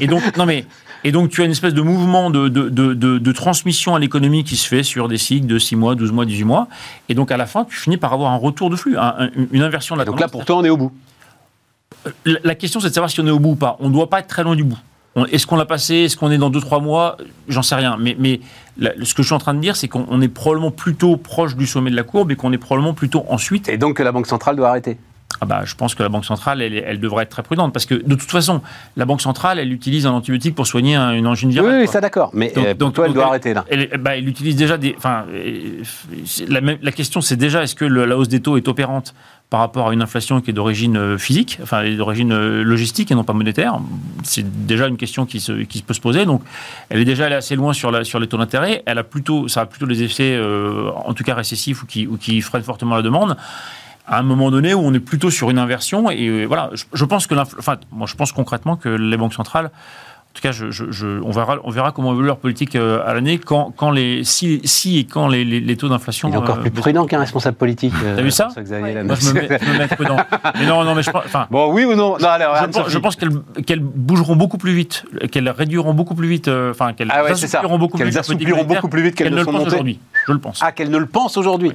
[0.00, 0.64] et donc, non mais,
[1.06, 4.42] et donc, tu as une espèce de mouvement de, de, de, de transmission à l'économie
[4.42, 6.68] qui se fait sur des cycles de 6 mois, 12 mois, 18 mois.
[7.10, 9.62] Et donc, à la fin, tu finis par avoir un retour de flux, un, une
[9.62, 10.92] inversion de la Donc là, pour toi, on est au bout
[12.24, 13.76] la question, c'est de savoir si on est au bout ou pas.
[13.80, 14.78] On ne doit pas être très loin du bout.
[15.30, 15.94] Est-ce qu'on l'a passé?
[15.94, 17.16] Est-ce qu'on est dans 2-3 mois?
[17.48, 17.96] J'en sais rien.
[17.98, 18.40] Mais,
[18.78, 21.66] ce que je suis en train de dire, c'est qu'on est probablement plutôt proche du
[21.66, 23.68] sommet de la courbe et qu'on est probablement plutôt ensuite.
[23.68, 24.98] Et donc que la Banque centrale doit arrêter
[25.40, 27.86] ah bah, je pense que la Banque centrale, elle, elle, devrait être très prudente parce
[27.86, 28.62] que de toute façon,
[28.96, 31.70] la Banque centrale, elle utilise un antibiotique pour soigner un, une angine virale.
[31.70, 32.30] Oui, oui ça d'accord.
[32.32, 33.64] Mais donc, euh, donc toi, elle doit elle, arrêter là.
[33.68, 34.94] Elle, bah, elle, utilise déjà des.
[34.96, 35.26] Enfin,
[36.48, 39.14] la, la, question, c'est déjà est-ce que le, la hausse des taux est opérante?
[39.50, 43.34] Par rapport à une inflation qui est d'origine physique, enfin d'origine logistique et non pas
[43.34, 43.78] monétaire.
[44.24, 46.24] C'est déjà une question qui se, peut se poser.
[46.24, 46.42] Donc,
[46.88, 48.82] elle est déjà allée assez loin sur, les taux d'intérêt.
[48.86, 52.06] Elle a plutôt, ça a plutôt des effets, euh, en tout cas récessifs ou qui,
[52.06, 53.36] ou qui freinent fortement la demande
[54.06, 57.26] à un moment donné où on est plutôt sur une inversion et voilà je pense
[57.26, 59.70] que enfin moi je pense concrètement que les banques centrales
[60.34, 63.14] tout cas, je, je- je- on, verra, on verra comment évolue leur politique euh, à
[63.14, 66.28] l'année quand, quand les, si, si et quand les, les- les taux d'inflation.
[66.28, 66.80] Il est encore euh, plus baissent.
[66.80, 67.92] prudent qu'un responsable politique.
[68.04, 68.44] euh, T'as vu ça?
[68.46, 69.04] François-Xavier Ouais.
[69.04, 70.16] Moi, je me mets, je me mets prudent.
[70.58, 71.22] Mais non, non, mais je pense.
[71.50, 72.16] Bon, oui ou non?
[72.20, 73.30] Non, alors, je pense, je pense qu'elles
[73.64, 77.30] qu'elles bougeront beaucoup plus vite, qu'elles réduiront beaucoup plus vite, euh, enfin qu'elles Ah ouais,
[77.78, 78.16] beaucoup plus Qu'elles vite.
[78.16, 80.00] leur politique assoupliront monétaire beaucoup plus vite qu'elles qu'elles ne le pensent aujourd'hui.
[80.26, 80.60] Je le pense.
[80.62, 81.72] Ah, qu'elle ne le pense aujourd'hui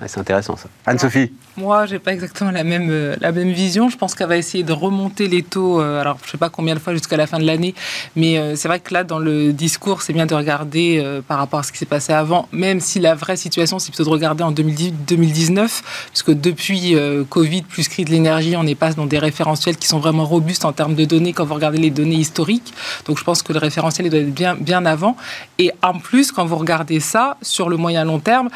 [0.00, 0.68] Ouais, C'est intéressant ça.
[0.86, 3.90] Anne-Sophie Moi, j'ai pas exactement la même, euh, la même vision.
[3.90, 6.74] Je pense qu'elle va essayer de remonter les taux, euh, alors je sais pas combien
[6.74, 7.74] de fois jusqu'à la fin de l'année,
[8.16, 11.38] mais euh, c'est vrai que là, dans le discours, c'est bien de regarder euh, par
[11.38, 14.10] rapport à ce qui s'est passé avant, même si la vraie situation, c'est plutôt de
[14.10, 19.06] regarder en 2018-2019, puisque depuis euh, Covid plus crise de l'énergie, on est passe dans
[19.06, 22.16] des référentiels qui sont vraiment robustes en termes de données quand vous regardez les données
[22.16, 22.72] historiques.
[23.04, 25.16] Donc je pense que le référentiel il doit être bien, bien avant.
[25.58, 28.48] Et en plus, quand vous regardez ça, sur le moyen long terme,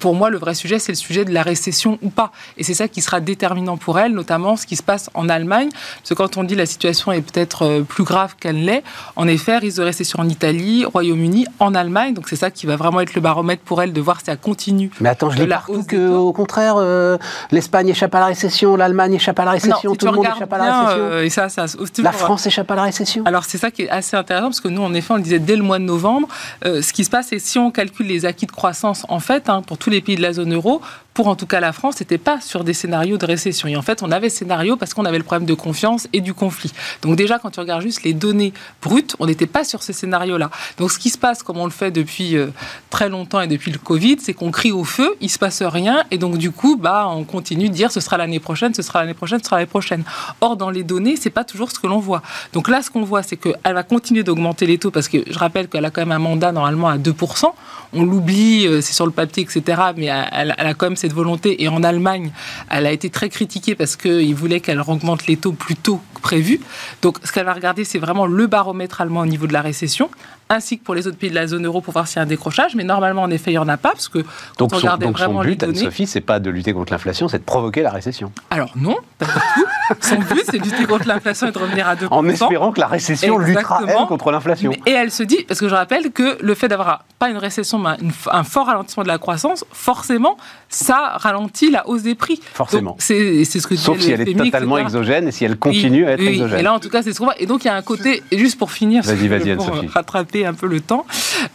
[0.00, 2.32] pour moi, le vrai sujet, c'est le sujet de la récession ou pas.
[2.58, 5.68] Et c'est ça qui sera déterminant pour elle, notamment ce qui se passe en Allemagne.
[5.70, 8.82] Parce que quand on dit la situation est peut-être euh, plus grave qu'elle l'est,
[9.16, 12.14] en effet, risque de récession en Italie, Royaume-Uni, en Allemagne.
[12.14, 14.36] Donc c'est ça qui va vraiment être le baromètre pour elle de voir si ça
[14.36, 14.90] continue.
[15.00, 17.18] Mais attends, je De lis partout que, au contraire, euh,
[17.50, 20.52] l'Espagne échappe à la récession, l'Allemagne échappe à la récession, si tout le monde échappe
[20.52, 21.02] à la récession.
[21.04, 23.22] euh, et ça, ça se- La toujours- France échappe à la récession.
[23.26, 25.38] Alors c'est ça qui est assez intéressant parce que nous en effet on le disait
[25.38, 26.28] dès le mois de novembre,
[26.64, 29.48] euh, ce qui se passe c'est si on calcule les acquis de croissance en fait
[29.48, 30.80] hein, pour tous les pays de la zone euro,
[31.16, 33.80] pour en tout cas la France, c'était pas sur des scénarios de récession et en
[33.80, 36.70] fait on avait scénario parce qu'on avait le problème de confiance et du conflit.
[37.00, 38.52] Donc déjà quand tu regardes juste les données
[38.82, 40.50] brutes, on n'était pas sur ces scénarios là.
[40.76, 42.48] Donc ce qui se passe comme on le fait depuis euh,
[42.90, 46.04] très longtemps et depuis le Covid, c'est qu'on crie au feu, il se passe rien
[46.10, 49.00] et donc du coup bah on continue de dire ce sera l'année prochaine, ce sera
[49.00, 50.04] l'année prochaine, ce sera l'année prochaine.
[50.42, 52.20] Or dans les données, c'est pas toujours ce que l'on voit.
[52.52, 55.38] Donc là, ce qu'on voit, c'est qu'elle va continuer d'augmenter les taux parce que je
[55.38, 57.46] rappelle qu'elle a quand même un mandat normalement à 2%.
[57.94, 59.80] On l'oublie, euh, c'est sur le papier, etc.
[59.96, 61.62] Mais elle, elle a quand même cette volonté.
[61.62, 62.32] Et en Allemagne,
[62.68, 66.20] elle a été très critiquée parce qu'ils voulaient qu'elle augmente les taux plus tôt que
[66.20, 66.60] prévu.
[67.00, 70.10] Donc ce qu'elle va regarder, c'est vraiment le baromètre allemand au niveau de la récession
[70.48, 72.22] ainsi que pour les autres pays de la zone euro pour voir s'il y a
[72.22, 72.74] un décrochage.
[72.74, 74.26] Mais normalement, en effet, il n'y en a pas parce que quand
[74.58, 75.78] Donc, on son, regardait donc son vraiment les but, données...
[75.78, 78.30] Anne-Sophie, c'est pas de lutter contre l'inflation, c'est de provoquer la récession.
[78.50, 79.66] Alors non, pas du tout.
[80.00, 82.08] Son but, c'est de lutter contre l'inflation et de revenir à 2%.
[82.10, 84.02] En espérant que la récession luttera, Exactement.
[84.02, 84.72] elle, contre l'inflation.
[84.86, 87.78] Et elle se dit, parce que je rappelle que le fait d'avoir pas une récession,
[87.78, 87.96] mais
[88.30, 90.36] un fort ralentissement de la croissance, forcément,
[90.68, 92.40] ça ralentit la hausse des prix.
[92.52, 92.96] Forcément.
[92.98, 94.86] C'est c'est ce que Sauf si le elle est totalement etc.
[94.86, 96.58] exogène et si elle continue à être oui, exogène.
[96.60, 97.40] Et là, en tout cas, c'est ce qu'on voit.
[97.40, 99.86] Et donc, il y a un côté, et juste pour finir, Vas-y, vas-y, Anne-Sophie.
[99.86, 101.06] rattraper un peu le temps,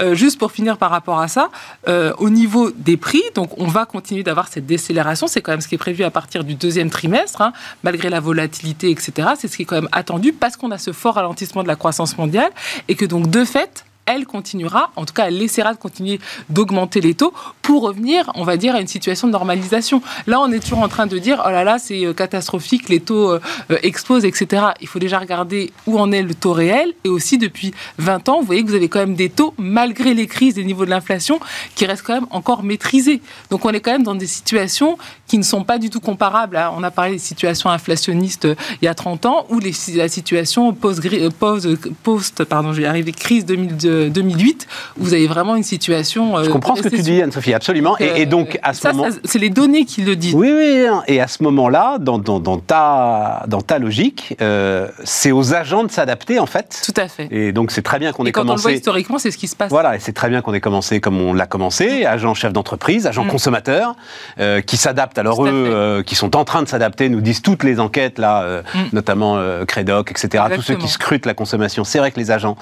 [0.02, 1.50] euh, juste pour finir par rapport à ça,
[1.88, 5.28] euh, au niveau des prix, donc on va continuer d'avoir cette décélération.
[5.28, 8.20] C'est quand même ce qui est prévu à partir du deuxième trimestre, hein, malgré la
[8.20, 9.30] volatilité, etc.
[9.38, 11.76] C'est ce qui est quand même attendu parce qu'on a ce fort ralentissement de la
[11.76, 12.52] croissance mondiale
[12.88, 17.02] et que donc, de fait, elle continuera, en tout cas, elle essaiera de continuer d'augmenter
[17.02, 20.02] les taux pour revenir, on va dire, à une situation de normalisation.
[20.28, 23.00] Là, on est toujours en train de dire, oh là là, c'est euh, catastrophique, les
[23.00, 24.64] taux euh, euh, explosent, etc.
[24.82, 26.94] Il faut déjà regarder où en est le taux réel.
[27.04, 30.14] Et aussi, depuis 20 ans, vous voyez que vous avez quand même des taux, malgré
[30.14, 31.40] les crises des niveaux de l'inflation,
[31.76, 33.22] qui restent quand même encore maîtrisés.
[33.50, 36.60] Donc, on est quand même dans des situations qui ne sont pas du tout comparables.
[36.78, 40.74] on a parlé des situations inflationnistes euh, il y a 30 ans, ou la situation
[40.74, 41.02] post,
[41.40, 41.68] post,
[42.04, 44.68] post pardon, je vais y arriver, crise 2000 de- 2008,
[45.00, 46.38] où vous avez vraiment une situation.
[46.38, 47.96] euh, Je comprends ce que tu dis, Anne-Sophie, absolument.
[48.00, 49.12] Et, et donc, à ce ça, moment.
[49.12, 50.34] ça, c'est les données qui le disent.
[50.36, 51.04] Oui, oui, hein.
[51.08, 55.84] et à ce moment-là, dans, dans- dans ta, dans ta logique, euh, c'est aux agents
[55.84, 56.82] de s'adapter, en fait.
[56.86, 57.28] Tout à fait.
[57.32, 58.76] Et donc, c'est très bien qu'on ait quand on le voit commencé.
[58.76, 59.70] historiquement, c'est ce qui se passe.
[59.70, 63.08] Voilà, et c'est très bien qu'on ait commencé comme on l'a commencé, agents chefs d'entreprise,
[63.08, 63.30] agents Mm.
[63.30, 63.96] consommateurs,
[64.40, 65.18] euh, qui s'adaptent.
[65.18, 68.44] Alors eux, euh, qui sont en train de s'adapter, nous disent toutes les enquêtes là,
[68.44, 68.80] euh, Mm.
[68.94, 70.44] notamment euh, Crédoc, etc.
[70.56, 71.84] Tous ceux qui scrutent la consommation.
[71.84, 72.56] C'est vrai que les agents,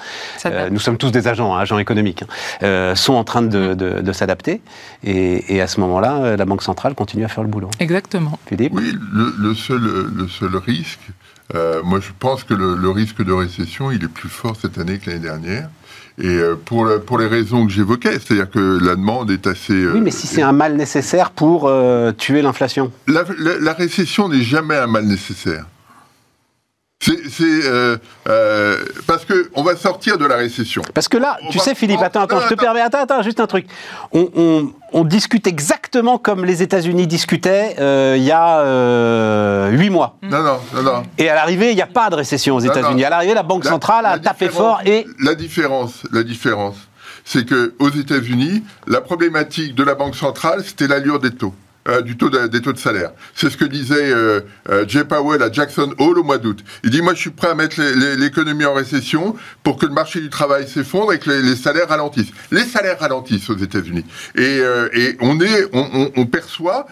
[0.46, 2.26] euh, nous sommes tous des agents, hein, agents économiques, hein,
[2.62, 4.60] euh, sont en train de, de- de s'adapter.
[5.04, 7.70] Et, et à ce moment-là, euh, la banque centrale continue à faire le boulot.
[7.80, 8.38] Exactement.
[8.46, 8.72] Philippe.
[8.74, 9.80] Oui, le, le seul,
[10.14, 11.00] le seul risque,
[11.54, 14.78] euh, moi je pense que le, le risque de récession, il est plus fort cette
[14.78, 15.68] année que l'année dernière.
[16.22, 19.72] Et pour, la- pour les raisons que j'évoquais, c'est-à-dire que la demande est assez...
[19.72, 22.92] euh, Oui, mais si c'est un mal nécessaire pour euh, tuer l'inflation.
[23.06, 25.64] la, la- la récession n'est jamais un mal nécessaire.
[27.02, 27.96] C'est euh,
[28.28, 30.82] euh, parce que on va sortir de la récession.
[30.92, 32.62] Parce que là, On tu sais, Philippe, attends, attends, je te attends.
[32.62, 33.66] permets, attends, attends, juste un truc.
[34.12, 40.16] On, on- on discute exactement comme les États-Unis discutaient euh, il y a huit mois.
[40.22, 41.02] Non, non, non, non.
[41.16, 43.04] Et à l'arrivée, il n'y a pas de récession aux États-Unis.
[43.04, 45.06] À l'arrivée, la Banque La- centrale a la tapé fort et.
[45.20, 46.76] La différence, la différence,
[47.24, 51.54] c'est que aux États-Unis, la problématique de la Banque centrale, c'était l'allure des taux.
[51.88, 53.12] Euh, du taux de- des taux de salaire.
[53.34, 56.62] C'est ce que disait euh, euh, Jay Powell à Jackson Hole au mois d'août.
[56.84, 57.80] Il dit, moi je suis prêt à mettre
[58.18, 62.32] l'économie en récession pour que le marché du travail s'effondre et que les, salaires ralentissent.
[62.50, 64.04] Les salaires ralentissent aux États-Unis.
[64.36, 64.60] Et,
[65.20, 66.86] on, est, on, perçoit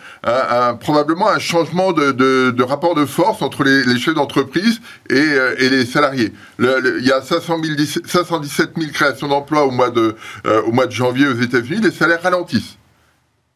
[0.80, 6.32] probablement un changement de, rapport de force entre les, chefs d'entreprise et, les salariés.
[6.58, 11.40] Il y a 500 000 517 000 créations d'emplois au, au mois de janvier aux
[11.40, 11.82] États-Unis.
[11.82, 12.78] Les salaires ralentissent.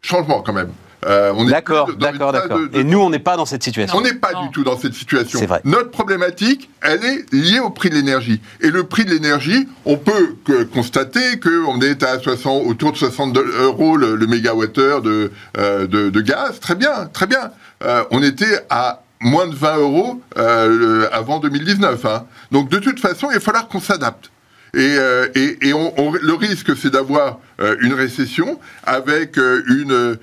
[0.03, 0.73] Changement quand même.
[1.05, 2.59] Euh, on est D'accord, plus dans une d'accord, d'accord.
[2.61, 3.99] de- de- Et nous, on n'est pas dans cette situation.
[3.99, 4.43] on n'est pas Non.
[4.47, 5.39] du tout dans cette situation.
[5.39, 5.61] C'est vrai.
[5.65, 8.41] Notre problématique, elle est liée au prix de l'énergie.
[8.61, 12.97] Et le prix de l'énergie, on peut que- constater qu'on est à 60, autour de
[12.97, 16.61] 60 euros le, le mégawattheure de, euh, de, de gaz.
[16.61, 17.51] Très bien, très bien.
[17.85, 22.05] Euh, on était à moins de 20 euros euh, le- avant 2019.
[22.07, 22.25] hein.
[22.53, 24.31] Donc de toute façon, il va falloir qu'on s'adapte.
[24.75, 30.17] Et, euh, et, et on- le risque, c'est d'avoir euh, une récession avec euh, une,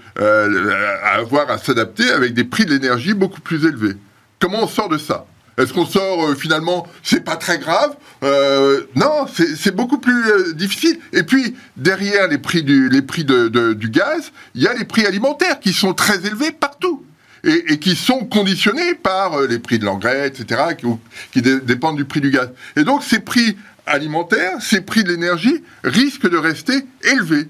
[1.04, 3.94] avoir à s'adapter avec des prix de l'énergie beaucoup plus élevés.
[4.40, 5.26] Comment on sort de ça?
[5.58, 7.96] Est-ce qu'on sort finalement C'est pas très grave
[8.96, 9.26] Non,
[9.58, 10.98] c'est beaucoup plus difficile.
[11.12, 14.86] Et puis derrière les prix du, les prix de- du gaz, il y a les
[14.86, 17.04] prix alimentaires qui sont très élevés partout.
[17.46, 20.86] Et, et qui sont conditionnés par les prix de l'engrais, etc., qui,
[21.32, 22.50] qui dé- dépendent du prix du gaz.
[22.76, 23.56] Et donc ces prix
[23.90, 26.74] alimentaires, ces prix de l'énergie risquent de rester
[27.12, 27.48] élevés.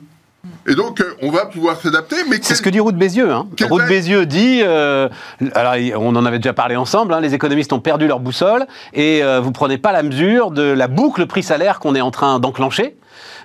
[0.67, 2.97] Et donc euh, on va pouvoir s'adapter, mais C'est quel- ce que dit Roux de
[2.97, 3.30] Bézieux.
[3.32, 3.47] Hein.
[3.69, 5.10] Va- Bézieux dit, euh,
[5.54, 9.21] alors on en avait déjà parlé ensemble, hein, les économistes ont perdu leur boussole et
[9.21, 12.95] euh, vous prenez pas la mesure de la boucle prix-salaire qu'on est en train d'enclencher.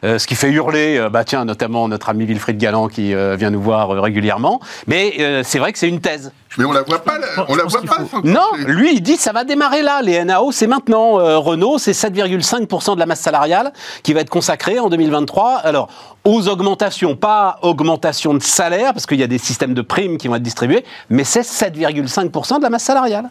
[0.05, 3.35] Euh, ce qui fait hurler, euh, bah tiens, notamment notre ami Wilfried Galland qui euh,
[3.37, 4.61] vient nous voir régulièrement.
[4.87, 6.31] Mais c'est vrai que c'est une thèse.
[6.59, 7.99] Mais on la voit pas, on la voit pas.
[8.23, 10.03] Non, lui, il dit ça va démarrer là.
[10.03, 11.19] Les NAO, c'est maintenant.
[11.19, 15.61] Euh, Renault, c'est 7,5% de la masse salariale qui va être consacrée en 2023.
[15.65, 15.89] Alors,
[16.25, 20.29] aux augmentations, pas augmentation de salaire, parce qu'il y a des systèmes de primes qui
[20.29, 23.29] vont être distribués, mais c'est 7,5% de la masse salariale.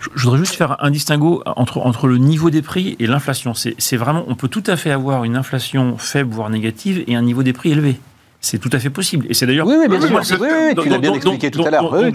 [0.00, 3.54] Je je voudrais juste faire un distinguo entre, entre le niveau des prix et l'inflation.
[3.54, 7.14] C'est c'est vraiment, on peut tout à fait avoir une inflation faible, voire négative, et
[7.14, 8.00] un niveau des prix élevé.
[8.48, 9.26] C'est tout à fait possible.
[9.28, 9.66] Et c'est d'ailleurs.
[9.66, 10.38] Oui, oui, bien sûr.
[10.40, 11.82] oui, Oui, tu l'as bien donc- expliqué donc- tout à l'heure.
[11.82, 12.12] donc- Oui,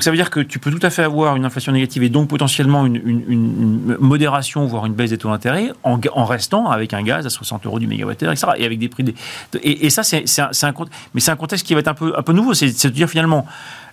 [0.00, 2.28] ça veut dire que tu peux tout à fait avoir une inflation négative et donc
[2.28, 6.94] potentiellement une, une- une- une modération, voire une baisse des taux d'intérêt, en, restant avec
[6.94, 8.46] un gaz à 60 euros du mégawattheure, etc.
[8.56, 9.04] Et avec des prix.
[9.04, 9.14] Des,
[9.62, 10.72] et, et ça, c'est un, un,
[11.12, 12.54] mais c'est un contexte qui va être un peu, un peu nouveau.
[12.54, 13.44] C'est c'est de dire finalement,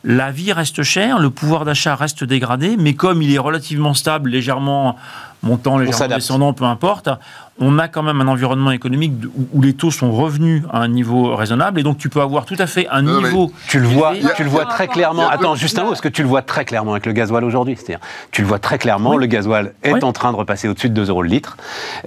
[0.06, 4.30] la vie reste chère, le pouvoir d'achat reste dégradé, mais comme il est relativement stable,
[4.30, 4.96] légèrement
[5.44, 7.10] montant, légèrement descendant, peu importe,
[7.60, 10.88] on a quand même un environnement économique où, où les taux sont revenus à un
[10.88, 13.52] niveau raisonnable, et donc tu peux avoir tout à fait un Non, niveau.
[13.67, 15.28] Tu le vois, tu le très clairement.
[15.30, 17.76] Attends, juste un mot, parce que tu le vois très clairement avec le gasoil aujourd'hui.
[17.76, 18.00] C'est-à-dire,
[18.32, 19.17] tu le vois très clairement, Oui.
[19.20, 20.04] le gasoil est Oui.
[20.04, 21.58] en train de repasser au-dessus de 2 euros le litre,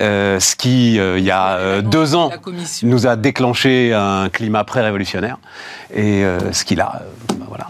[0.01, 2.31] euh, ce qui, euh, il y a euh, deux ans,
[2.83, 5.39] nous a déclenché un climat pré-révolutionnaire.
[5.95, 7.67] Et euh, ce qu'il a, euh, bah, voilà.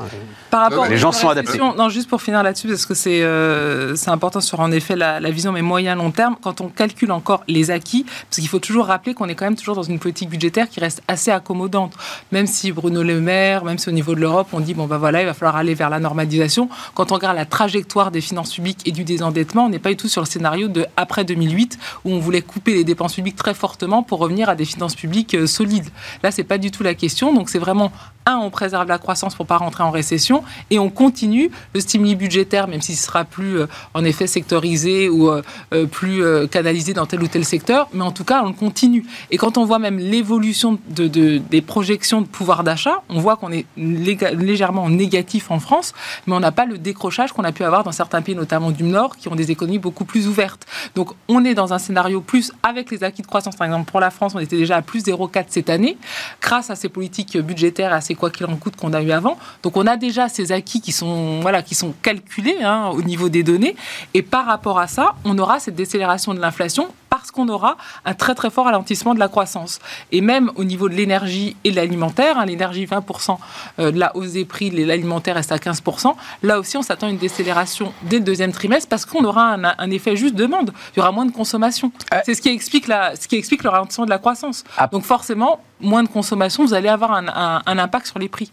[0.50, 1.32] Par rapport Les gens sont
[1.76, 5.30] Non, juste pour finir là-dessus, parce que c'est euh, important sur en effet la, la
[5.30, 9.14] vision mais moyen-long terme, quand on calcule encore les acquis, parce qu'il faut toujours rappeler
[9.14, 11.92] qu'on est quand même toujours dans une politique budgétaire qui reste assez accommodante.
[12.32, 14.98] Même si Bruno Le Maire, même si au niveau de l'Europe, on dit bon ben
[14.98, 16.68] voilà, il va falloir aller vers la normalisation.
[16.94, 19.96] Quand on regarde la trajectoire des finances publiques et du désendettement, on n'est pas du
[19.96, 23.54] tout sur le scénario de après 2008 où on voulait couper les dépenses publiques très
[23.54, 25.88] fortement pour revenir à des finances publiques euh, solides.
[26.22, 27.32] Là, c'est pas du tout la question.
[27.34, 27.92] Donc c'est vraiment
[28.26, 32.14] un, on préserve la croissance pour pas rentrer en récession, et on continue le stimuli
[32.16, 37.06] budgétaire, même s'il sera plus euh, en effet sectorisé ou euh, euh, plus canalisé dans
[37.06, 39.04] tel ou tel secteur, mais en tout cas on le continue.
[39.30, 43.36] Et quand on voit même l'évolution de, de- des projections de pouvoir d'achat, on voit
[43.36, 45.92] qu'on est légèrement négatif en France,
[46.26, 48.84] mais on n'a pas le décrochage qu'on a pu avoir dans certains pays, notamment du
[48.84, 50.66] Nord, qui ont des économies beaucoup plus ouvertes.
[50.94, 53.56] Donc on est dans un scénario plus avec les acquis de croissance.
[53.56, 55.96] Par exemple, pour la France, on était déjà à plus 0,4 cette année,
[56.40, 59.38] grâce à ces politiques budgétaires, à ces quoi qu'il en coûte qu'on a eu avant.
[59.62, 63.28] Donc on a déjà ces acquis qui sont, voilà, qui sont calculés hein, au niveau
[63.28, 63.76] des données.
[64.14, 68.14] Et par rapport à ça, on aura cette décélération de l'inflation parce qu'on aura un
[68.14, 69.80] très très fort ralentissement de la croissance.
[70.12, 73.36] Et même au niveau de l'énergie et de l'alimentaire, hein, l'énergie 20%
[73.80, 77.10] euh, de la hausse des prix, l'alimentaire reste à 15%, là aussi on s'attend à
[77.10, 80.72] une décélération dès le deuxième trimestre parce qu'on aura un, un effet juste demande.
[80.94, 81.90] Il y aura moins de consommation.
[82.24, 84.64] C'est ce qui explique, la, ce qui explique le ralentissement de la croissance.
[84.78, 84.86] Ah.
[84.86, 88.52] Donc forcément, moins de consommation, vous allez avoir un, un- un impact sur les prix.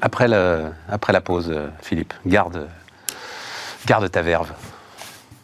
[0.00, 2.68] Après, le, après la pause, euh, Philippe, garde,
[3.86, 4.52] garde ta verve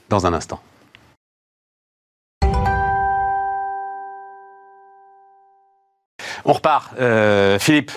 [0.09, 0.61] dans un instant.
[6.44, 6.92] On repart.
[7.00, 7.92] Euh, Philippe,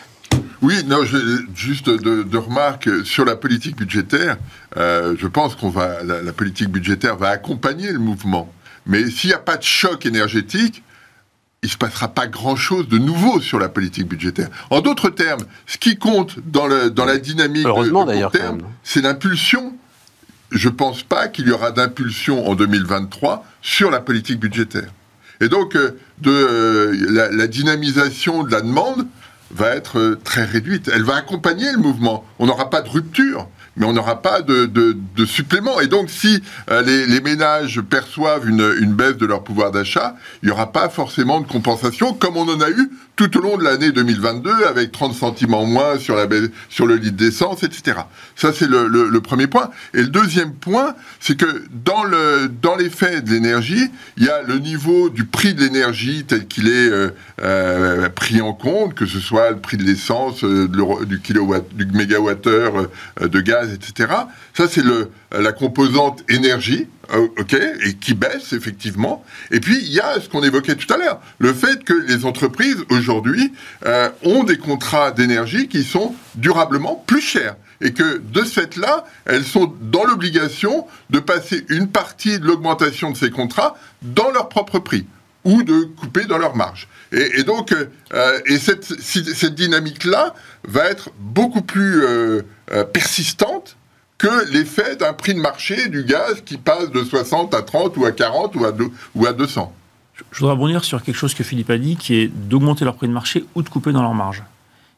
[0.61, 4.37] Oui, non, je- juste de, de remarques sur la politique budgétaire.
[4.77, 8.51] euh, je pense qu'on va, la, la politique budgétaire va accompagner le mouvement.
[8.85, 10.83] Mais s'il n'y a pas de choc énergétique,
[11.63, 14.49] il ne se passera pas grand-chose de nouveau sur la politique budgétaire.
[14.69, 18.31] En d'autres termes, ce qui compte dans, le, dans la dynamique Heureusement, de, de d'ailleurs,
[18.31, 19.73] court quand terme, c'est l'impulsion.
[20.51, 24.89] Je ne pense pas qu'il y aura d'impulsion en 2023 sur la politique budgétaire.
[25.41, 29.07] Et donc, euh, euh, la, dynamisation de la demande
[29.51, 30.89] va être euh, très réduite.
[30.93, 32.25] Elle va accompagner le mouvement.
[32.39, 35.79] On n'aura pas de rupture, mais on n'aura pas de, supplément.
[35.81, 40.71] Et donc, si les, ménages perçoivent une baisse de leur pouvoir d'achat, il n'y aura
[40.71, 44.51] pas forcément de compensation, comme on en a eu tout au long de l'année 2022,
[44.67, 46.27] avec 30 centimes en moins sur, la
[46.69, 47.97] sur le litre d'essence, etc.
[48.35, 49.69] Ça, c'est le, le- le premier point.
[49.93, 51.45] Et le deuxième point, c'est que
[51.85, 55.61] dans, le, dans les faits de l'énergie, il y a le niveau du prix de
[55.61, 57.09] l'énergie tel qu'il est euh,
[57.41, 60.67] euh, pris en compte, que ce soit le prix de l'essence, euh,
[61.05, 62.87] du kilowatt, du mégawattheure
[63.21, 64.09] euh, de gaz, etc.
[64.53, 64.83] Ça, c'est
[65.31, 66.87] la composante énergie,
[67.37, 69.23] ok, et qui baisse effectivement.
[69.51, 72.25] Et puis il y a ce qu'on évoquait tout à l'heure, le fait que les
[72.25, 73.53] entreprises aujourd'hui
[73.85, 77.55] euh, ont des contrats d'énergie qui sont durablement plus chers.
[77.81, 83.11] Et que de ce fait-là, elles sont dans l'obligation de passer une partie de l'augmentation
[83.11, 85.05] de ces contrats dans leur propre prix
[85.43, 86.87] ou de couper dans leur marge.
[87.11, 90.33] Et, donc, euh, et cette, cette dynamique-là
[90.67, 92.41] va être beaucoup plus euh,
[92.91, 93.77] persistante
[94.17, 98.05] que l'effet d'un prix de marché du gaz qui passe de 60 à 30 ou
[98.05, 99.73] à 40 ou à, deux- ou à 200.
[100.31, 103.07] Je voudrais rebondir sur quelque chose que Philippe a dit, qui est d'augmenter leur prix
[103.07, 104.43] de marché ou de couper dans leur marge.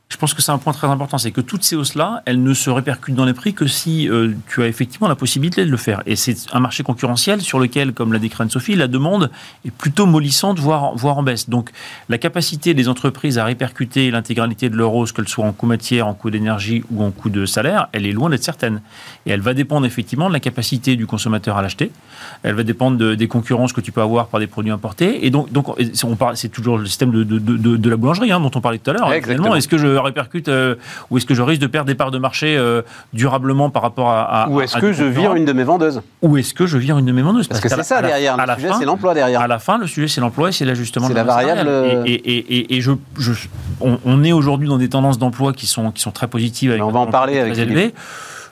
[0.10, 2.54] Je pense que c'est un point très important, c'est que toutes ces hausses-là, elles ne
[2.54, 5.76] se répercutent dans les prix que si euh, tu as effectivement la possibilité de le
[5.76, 6.02] faire.
[6.06, 9.30] Et c'est un marché concurrentiel sur lequel, comme l'a décrit Anne-Sophie, la demande
[9.66, 11.50] est plutôt mollissante, voire, voire en baisse.
[11.50, 11.72] Donc
[12.08, 16.08] la capacité des entreprises à répercuter l'intégralité de leur hausse, qu'elle soit en coût matière,
[16.08, 18.82] en coût d'énergie ou en coût de salaire, elle est loin d'être certaine.
[19.26, 21.92] Et elle va dépendre effectivement de la capacité du consommateur à l'acheter.
[22.44, 25.26] Elle va dépendre de- des concurrences que tu peux avoir par des produits importés.
[25.26, 28.32] Et donc, donc c'est- on parle, c'est toujours le système de, de, de- la boulangerie
[28.32, 29.12] hein, dont on parlait tout à l'heure.
[29.12, 29.54] Exactement.
[29.58, 30.76] Est-ce que je répercute euh,
[31.10, 32.82] ou est-ce que je risque de perdre des parts de marché euh,
[33.14, 34.44] durablement par rapport à.
[34.44, 36.98] à Ou est-ce que je vire une de mes vendeuses Ou est-ce que je vire
[36.98, 38.38] une de mes vendeuses Parce que c'est ça la- derrière.
[38.38, 39.42] Le sujet, c'est l'emploi derrière.
[39.42, 42.04] à la fin, le sujet, c'est l'emploi et c'est l'ajustement C'est de la variable, euh,
[42.06, 43.34] Et, et- et- je, je-
[43.82, 46.72] on, on est aujourd'hui dans des tendances d'emploi qui sont, qui sont très positives.
[46.72, 47.78] Avec on va en parler avec très Philippe.
[47.78, 47.94] élevé.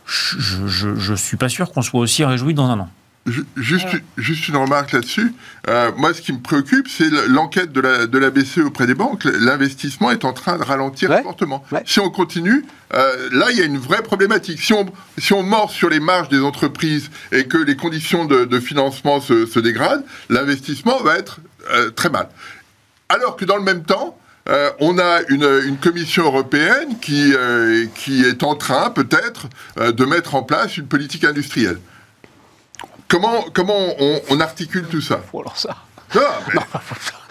[0.05, 2.89] Je, je, je suis pas sûr qu'on soit aussi réjoui dans un an.
[3.25, 5.33] Ju- Juste, juste une remarque là-dessus.
[5.67, 8.85] Euh, moi, ce qui me préoccupe, c'est le- l'enquête de la, de la BCE auprès
[8.85, 9.23] des banques.
[9.23, 11.23] L'investissement est en train de ralentir Ouais.
[11.23, 11.63] fortement.
[11.71, 11.81] Ouais.
[11.87, 14.61] Si on continue, euh, là, il y a une vraie problématique.
[14.61, 14.85] Si on,
[15.17, 19.19] si on mord sur les marges des entreprises et que les conditions de, de financement
[19.19, 21.39] se, se dégradent, l'investissement va être
[21.71, 22.29] euh, très mal.
[23.09, 27.87] Alors que dans le même temps, euh, on a une, une commission européenne qui, euh,
[27.95, 29.47] qui est en train, peut-être,
[29.79, 31.79] euh, de mettre en place une politique industrielle.
[33.07, 35.75] Comment, comment on, on articule tout ça Oh, alors ça.
[36.15, 36.21] Non,
[36.53, 36.61] mais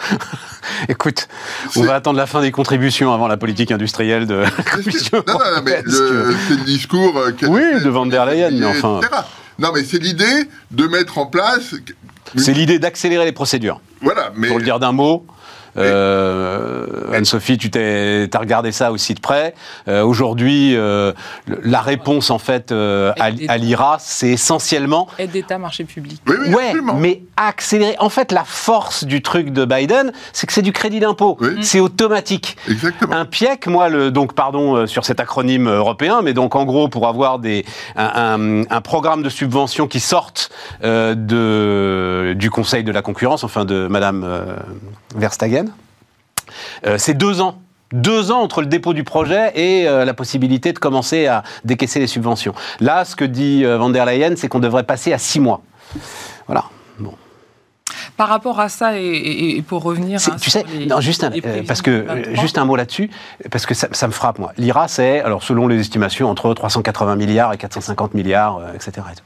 [0.89, 1.27] Écoute,
[1.75, 5.33] on va attendre la fin des contributions avant la politique industrielle de la Commission non,
[5.33, 7.17] non, non, mais c'est le discours.
[7.17, 8.81] euh, Oui, de Van der Leyen, mais etc.
[8.85, 8.99] enfin.
[9.57, 11.73] Non, mais c'est l'idée de mettre en place.
[12.35, 13.79] C'est l'idée d'accélérer les procédures.
[14.01, 14.49] Voilà, mais.
[14.49, 15.25] Pour le dire d'un mot,
[15.77, 19.53] euh, Anne-Sophie, tu t'es, as regardé ça aussi de près.
[19.87, 21.13] Euh, Aujourd'hui, euh,
[21.63, 26.21] la réponse en fait euh, à, à l'IRA, c'est essentiellement Aide d'État, marché public.
[26.27, 27.95] Oui, oui, Ouais, mais accélérer.
[27.99, 31.37] En fait, la force du truc de Biden, c'est que c'est du crédit d'impôt.
[31.41, 31.63] Oui.
[31.63, 32.57] C'est automatique.
[32.69, 33.15] Exactement.
[33.15, 36.87] Un PIEC, moi, le, donc pardon euh, sur cet acronyme européen, mais donc en gros
[36.87, 40.49] pour avoir des, un, un- un programme de subvention qui sorte
[40.83, 44.55] euh, de, du Conseil de la concurrence, enfin de Madame euh,
[45.15, 45.64] Verstagen,
[46.85, 47.55] euh, c'est deux ans.
[47.93, 51.99] Deux ans entre le dépôt du projet et euh, la possibilité de commencer à décaisser
[51.99, 52.53] les subventions.
[52.79, 55.61] Là, ce que dit euh, Van der Leyen, c'est qu'on devrait passer à six mois.
[56.47, 56.65] Voilà.
[56.99, 57.13] Bon.
[58.17, 60.19] Par rapport à ça, et, et- et pour revenir.
[60.27, 63.09] Hein, tu sais, les- non, juste un, euh, parce que 2023, juste un mot là-dessus,
[63.51, 64.51] parce que ça, ça me frappe moi.
[64.57, 68.91] L'IRA, c'est alors selon les estimations entre 380 milliards et 450 milliards, etc.
[69.11, 69.23] et tout.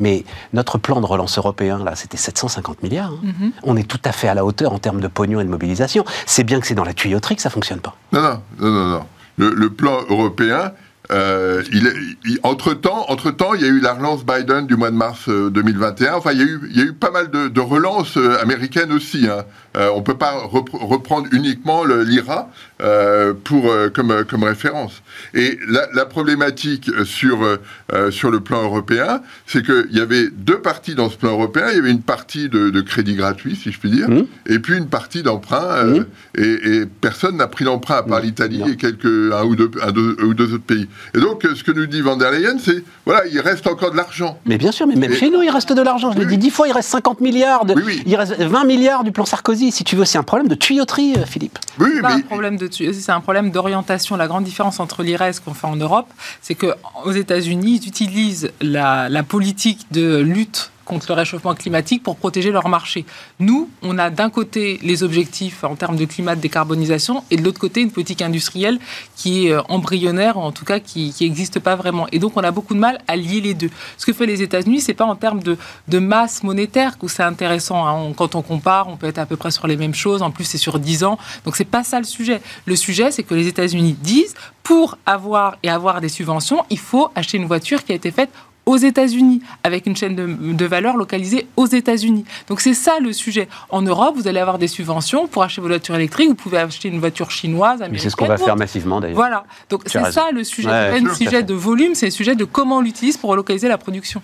[0.00, 3.12] Mais notre plan de relance européen, là, c'était 750 milliards.
[3.12, 3.32] hein.
[3.40, 3.52] Mhm.
[3.62, 6.04] On est tout à fait à la hauteur en termes de pognon et de mobilisation.
[6.26, 7.96] C'est bien que c'est dans la tuyauterie que ça fonctionne pas.
[8.12, 8.86] Non, non, non, non.
[8.90, 9.04] non.
[9.36, 10.72] Le, le plan européen,
[11.12, 14.90] euh, il, est- il- entre-temps, entre-temps, il y a eu la relance Biden du mois
[14.90, 16.14] de mars euh, 2021.
[16.14, 18.40] Enfin, il y a eu, il y a eu pas mal de, de relances euh,
[18.40, 19.28] américaines aussi.
[19.28, 19.44] Hein.
[19.76, 22.48] Euh, on ne peut pas repr- reprendre uniquement l'IRA
[22.80, 25.02] euh, pour, euh, comme, euh, comme référence.
[25.34, 27.56] Et la, la problématique euh, sur, euh,
[27.92, 31.66] euh, sur le plan européen, c'est qu'il y avait deux parties dans ce plan européen.
[31.70, 34.26] Il y avait une partie de, de crédit gratuit, si je puis dire, Mhm.
[34.46, 35.64] et puis une partie d'emprunt.
[35.64, 36.06] euh, Mhm.
[36.36, 38.24] et, et personne n'a pris l'emprunt à part Mhm.
[38.24, 40.88] l'Italie et quelques, un, ou deux, un, deux- un ou deux autres pays.
[41.14, 43.90] Et donc, euh, ce que nous dit Van der Leyen, c'est voilà, il reste encore
[43.92, 44.38] de l'argent.
[44.46, 46.12] Mais bien sûr, mais même Et- chez nous, il reste de l'argent.
[46.12, 46.38] Je l'ai Oui, dit oui.
[46.38, 47.64] dix fois, il reste 50 milliards.
[47.64, 48.02] De, Oui, oui.
[48.06, 49.70] Il reste 20 milliards du plan Sarkozy.
[49.72, 51.58] Si tu veux, c'est un problème de tuyauterie, euh, Philippe.
[51.78, 54.16] Oui, C'est un problème de tu- c'est un problème d'orientation.
[54.16, 56.06] La grande différence entre ce qu'on fait en Europe,
[56.42, 62.02] c'est que aux États-Unis, ils utilisent la, la politique de lutte contre le réchauffement climatique
[62.02, 63.04] pour protéger leur marché.
[63.40, 67.42] Nous, on a d'un côté les objectifs en termes de climat de décarbonisation et de
[67.42, 68.78] l'autre côté une politique industrielle
[69.16, 72.06] qui est euh, embryonnaire, en tout cas qui n'existe pas vraiment.
[72.12, 73.70] Et donc on a beaucoup de mal à lier les deux.
[73.96, 75.56] Ce que fait les États-Unis, c'est pas en termes de,
[75.98, 77.86] masse monétaire que c'est intéressant.
[77.86, 78.12] hein.
[78.16, 80.22] Quand on compare, on peut être à peu près sur les mêmes choses.
[80.22, 81.18] En plus, c'est sur 10 ans.
[81.44, 82.42] Donc c'est pas ça le sujet.
[82.66, 87.10] Le sujet, c'est que les États-Unis disent pour avoir et avoir des subventions, il faut
[87.14, 88.30] acheter une voiture qui a été faite
[88.66, 92.24] aux États-Unis, avec une chaîne de, de valeur localisée aux États-Unis.
[92.48, 93.48] Donc c'est ça le sujet.
[93.70, 96.28] En Europe, vous allez avoir des subventions pour acheter vos voitures électriques.
[96.28, 97.92] Vous pouvez acheter une voiture chinoise, américaine.
[97.92, 99.16] Mais c'est ce qu'on va faire massivement, d'ailleurs.
[99.16, 99.44] Voilà.
[99.70, 100.10] Donc c'est raison.
[100.10, 100.68] ça le sujet.
[100.68, 103.30] Ouais, c'est pas un sujet de volume, c'est un sujet de comment on l'utilise pour
[103.30, 104.22] relocaliser la production.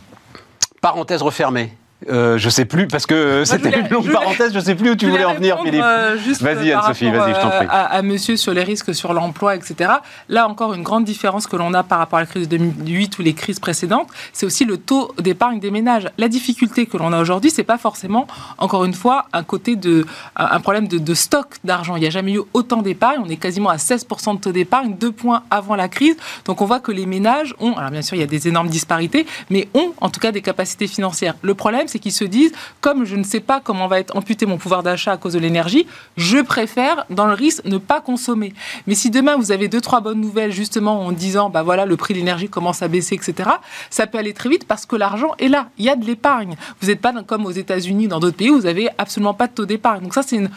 [0.80, 1.72] Parenthèse refermée.
[2.09, 4.90] Euh, je sais plus, parce que c'était voulais- une longue je parenthèse, je sais plus
[4.92, 5.82] où tu voulais en venir, Philippe.
[5.84, 7.66] euh, Vas-y, euh, Anne-Sophie, vas-y, je t'en euh, prie.
[7.70, 9.90] À, à monsieur sur les risques sur l'emploi, etc.
[10.30, 13.18] Là, encore une grande différence que l'on a par rapport à la crise de 2008
[13.18, 16.09] ou les crises précédentes, c'est aussi le taux d'épargne des ménages.
[16.16, 18.26] La difficulté que l'on a aujourd'hui, c'est pas forcément,
[18.57, 21.96] encore une fois, un côté de, un problème de, de stock d'argent.
[21.96, 23.20] Il n'y a jamais eu autant d'épargne.
[23.22, 26.16] On est quasiment à 16% de taux d'épargne, deux points avant la crise.
[26.46, 28.68] Donc, on voit que les ménages ont, alors bien sûr, il y a des énormes
[28.68, 31.34] disparités, mais ont en tout cas des capacités financières.
[31.42, 34.47] Le problème, c'est qu'ils se disent, comme je ne sais pas comment va être amputé
[34.47, 35.86] mon pouvoir d'achat à cause de l'énergie,
[36.16, 38.53] je préfère, dans le risque, ne pas consommer.
[38.86, 41.97] Mais si demain vous avez deux, trois bonnes nouvelles, justement, en disant, bah voilà, le
[41.97, 43.51] prix de l'énergie commence à baisser, etc.,
[43.91, 45.68] ça peut aller très vite parce que l'argent est là.
[45.78, 46.57] Il y a de l'épargne.
[46.80, 49.53] Vous n'êtes pas comme aux États-Unis, dans d'autres pays, où vous avez absolument pas de
[49.53, 50.03] taux d'épargne.
[50.03, 50.51] Donc ça, c'est une-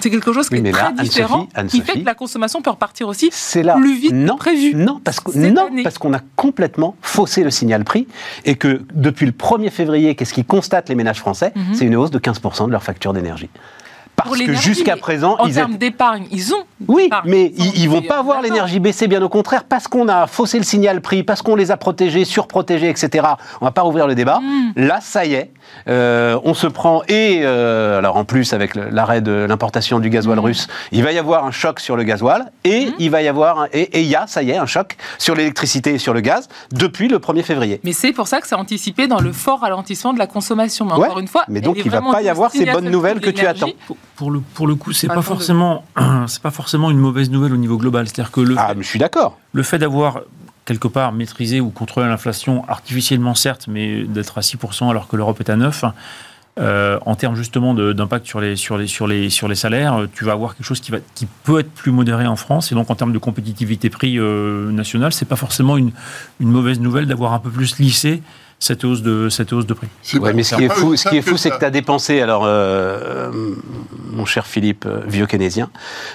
[0.00, 2.70] c'est quelque chose qui Oui, est là, très différent, qui fait que la consommation peut
[2.70, 3.74] repartir aussi C'est là.
[3.74, 4.74] plus vite non, que prévu.
[4.74, 8.06] Non, parce que- non, parce qu'on a complètement faussé le signal prix
[8.44, 11.74] et que depuis le 1er février, qu'est-ce qui constate les ménages français Mhm.
[11.74, 13.50] C'est une hausse de 15% de leur facture d'énergie.
[14.24, 16.62] Parce que jusqu'à présent, En ils termes étaient- d'épargne, ils ont.
[16.88, 18.42] Oui, mais ils, ils vont pas voir d'accord.
[18.54, 21.70] l'énergie baisser, bien au contraire, parce qu'on a faussé le signal prix, parce qu'on les
[21.70, 23.26] a protégés, surprotégés, etc.
[23.60, 24.40] On va pas rouvrir le débat.
[24.40, 24.72] Mm.
[24.76, 25.50] Là, ça y est,
[25.88, 30.36] euh, on se prend et euh, alors en plus avec l'arrêt de l'importation du gasoil
[30.38, 30.40] Mm.
[30.40, 32.92] russe, il va y avoir un choc sur le gasoil et Mm.
[32.98, 35.34] il va y avoir un- et il y a, ça y est, un choc sur
[35.34, 37.80] l'électricité et sur le gaz depuis le 1er février.
[37.84, 40.86] Mais c'est pour ça que c'est anticipé dans le fort ralentissement de la consommation.
[40.86, 42.88] Mais Ouais, encore une fois, mais donc il va vraiment pas y avoir ces bonnes
[42.90, 43.68] nouvelles que tu attends.
[44.20, 45.20] Pour, le, pour le coup, c'est pas de-
[46.26, 48.06] c'est pas forcément une mauvaise nouvelle au niveau global.
[48.06, 49.38] C'est-à-dire que le, Ah, mais je suis d'accord.
[49.54, 50.20] le fait d'avoir
[50.66, 55.40] quelque part maîtrisé ou contrôlé l'inflation artificiellement certes, mais d'être à 6% alors que l'Europe
[55.40, 55.86] est à 9,
[56.58, 60.06] euh, en termes justement d'impact sur les, sur, les, sur, les, sur les salaires, euh,
[60.12, 62.72] tu vas avoir quelque chose qui, va, qui peut être plus modéré en France.
[62.72, 65.92] Et donc en termes de compétitivité prix euh, nationale, c'est pas forcément une,
[66.40, 68.22] une mauvaise nouvelle d'avoir un peu plus lissé
[68.60, 69.88] cette hausse de, cette hausse de prix.
[70.14, 71.70] Ouais, pas- mais ce qui est fou, ce qui est fou, c'est que tu as
[71.70, 73.54] dépensé, alors, euh, euh,
[74.12, 75.70] mon cher Philippe, euh, vieux keynésien,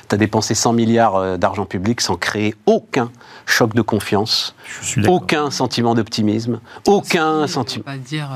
[0.07, 3.11] tu as dépensé 100 milliards d'argent public sans créer aucun
[3.45, 5.15] choc de confiance, Je suis d'accord.
[5.15, 7.83] aucun sentiment d'optimisme, aucun Si, sentiment.
[7.85, 8.29] pas dire.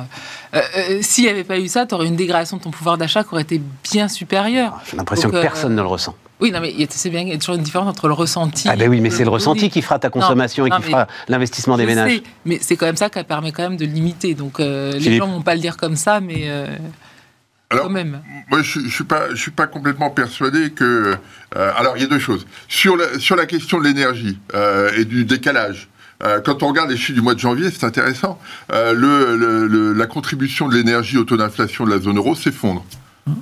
[0.53, 2.71] euh, euh, euh, S'il n'y avait pas eu ça, tu aurais une dégradation de ton
[2.71, 4.79] pouvoir d'achat qui aurait été bien supérieure.
[4.89, 6.15] J'ai l'impression que euh, personne ne le ressent.
[6.41, 8.07] Oui, non, mais il y a- c'est bien, il y a toujours une différence entre
[8.07, 8.69] le ressenti.
[8.69, 11.07] Ah ben oui, mais c'est le ressenti qui fera ta consommation et non, qui fera
[11.27, 12.11] l'investissement des ménages.
[12.13, 14.35] sais, mais c'est quand même ça qui permet quand même de limiter.
[14.35, 15.19] Donc euh, les Philippe.
[15.23, 16.67] gens vont pas le dire comme ça, mais euh,
[17.71, 18.21] Alors, quand même.
[18.49, 21.15] Moi, je, je suis pas, je suis pas complètement persuadé que.
[21.55, 24.91] euh, alors, il y a deux choses sur la, sur la question de l'énergie euh,
[24.97, 25.87] et du décalage.
[26.23, 28.39] euh, quand on regarde les chiffres du mois de janvier, c'est intéressant.
[28.73, 32.33] Euh, le, le- le- la contribution de l'énergie au taux d'inflation de la zone euro
[32.35, 32.83] s'effondre.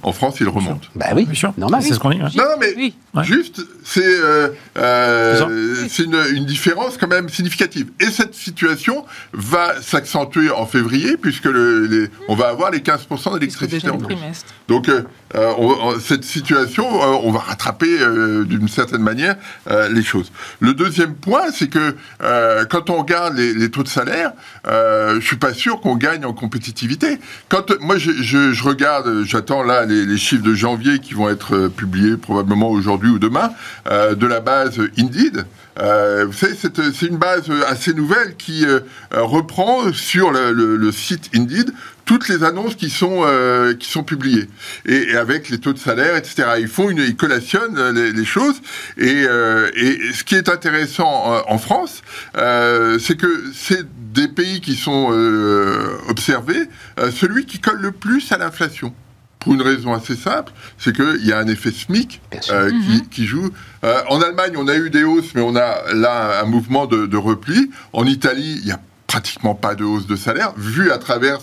[0.04, 0.90] En France, il remonte.
[0.96, 1.54] Bah oui, Bien sûr.
[1.58, 1.82] normal.
[1.84, 2.18] C'est ce qu'on dit.
[2.22, 2.30] ouais.
[2.36, 2.94] Non, non, mais Oui.
[3.24, 7.88] Juste, c'est euh, euh, une, une différence quand même significative.
[8.00, 13.08] Et cette situation va s'accentuer en février, puisque le, les- on va avoir les 15%
[13.08, 14.16] Puisque d'électricité en plus.
[14.16, 14.54] trimestre.
[14.68, 15.02] Donc, euh,
[15.36, 19.36] euh, on- on- cette situation, euh, on va rattraper euh, d'une certaine manière
[19.70, 20.32] euh, les choses.
[20.60, 24.32] Le deuxième point, c'est que euh, quand on regarde les, les taux de salaire,
[24.68, 27.20] euh, je suis pas sûr qu'on gagne en compétitivité.
[27.50, 31.56] Quand moi, je, je- je regarde, j'attends là les, chiffres de janvier qui vont être
[31.56, 33.52] euh, publiés probablement aujourd'hui ou demain
[33.90, 35.46] euh, de la base Indeed.
[35.80, 36.56] Euh, c'est
[36.94, 38.80] c'est une base assez nouvelle qui euh,
[39.14, 41.72] euh, reprend sur le, site Indeed
[42.06, 44.48] toutes les annonces qui sont euh, qui sont publiées
[44.86, 46.48] et, avec les taux de salaire, etc.
[46.60, 48.62] Ils font ils collationnent euh, les, choses
[48.98, 49.70] et, euh,
[50.14, 52.02] ce qui est intéressant euh, en France,
[52.38, 56.70] euh, c'est que c'est des pays qui sont euh, observés,
[57.00, 58.94] euh, celui qui colle le plus à l'inflation.
[59.40, 63.26] Pour une raison assez simple, c'est qu'il y a un effet SMIC euh, qui, qui,
[63.26, 63.50] joue.
[63.84, 67.06] Euh, en Allemagne, on a eu des hausses, mais on a là un mouvement de,
[67.06, 67.70] de repli.
[67.94, 71.40] En Italie, il y a pratiquement pas de hausse de salaire, vu à travers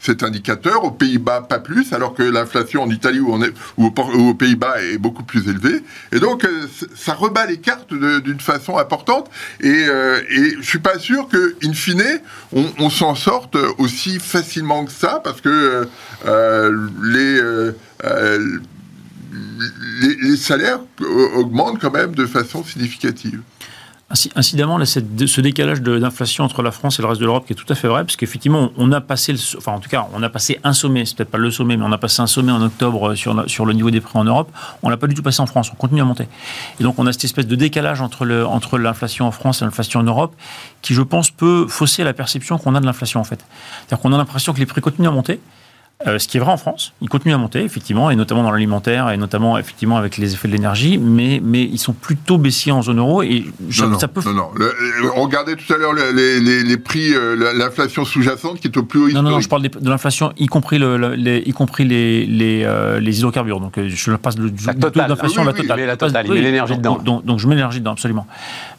[0.00, 0.84] cet indicateur.
[0.84, 3.38] Aux Pays-Bas, pas plus, alors que l'inflation en Italie ou,
[3.78, 5.82] aux Pays-Bas est beaucoup plus élevée.
[6.12, 9.30] Et donc, euh, ça rebat les cartes d'une façon importante.
[9.60, 10.20] Et, euh,
[10.60, 12.20] je suis pas sûr que, in fine,
[12.52, 15.88] on, s'en sorte aussi facilement que ça, parce que
[16.26, 16.88] euh,
[20.22, 20.80] les salaires
[21.36, 23.40] augmentent quand même de façon significative.
[24.36, 27.70] Incidemment, ce décalage d'inflation entre la France et le reste de l'Europe qui est tout
[27.72, 30.60] à fait vrai, parce qu'effectivement, on a passé, enfin en tout cas, on a passé
[30.62, 33.14] un sommet, c'est peut-être pas le sommet, mais on a passé un sommet en octobre
[33.16, 34.50] sur, sur le niveau des prix en Europe.
[34.82, 36.28] On l'a pas du tout passé en France, on continue à monter.
[36.78, 38.24] Et donc, on a cette espèce de décalage entre
[38.78, 40.34] l'inflation en France et l'inflation en Europe,
[40.80, 43.44] qui, je pense, peut fausser la perception qu'on a de l'inflation en fait.
[43.80, 45.40] C'est-à-dire qu'on a l'impression que les prix continuent à monter.
[46.06, 48.50] Euh, ce qui est vrai en France, ils continuent à monter, effectivement, et notamment dans
[48.50, 52.72] l'alimentaire, et notamment, effectivement, avec les effets de l'énergie, mais, mais ils sont plutôt baissiers
[52.72, 54.20] en zone euro, et je, non, ça peut...
[54.26, 54.50] Non, non,
[55.16, 58.82] on regardait tout à l'heure les, les, les, prix, euh, l'inflation sous-jacente qui est au
[58.82, 61.84] plus haut Non, non, non, je parle de l'inflation, y compris, le, les, y compris
[61.84, 65.62] les, les, euh, les hydrocarbures, donc je passe le, la totale, l'inflation, ah, oui, la
[65.62, 65.80] totale.
[65.80, 66.98] Oui, la totale, il met l'énergie dedans.
[66.98, 68.26] Donc, donc, je mets l'énergie dedans, absolument.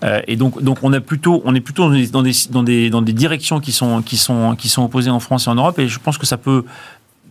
[0.03, 2.63] Euh, et donc, donc on, a plutôt, on est plutôt dans des, dans des, dans
[2.63, 5.55] des, dans des directions qui sont, qui, sont, qui sont opposées en France et en
[5.55, 6.66] Europe, et je pense que ça peut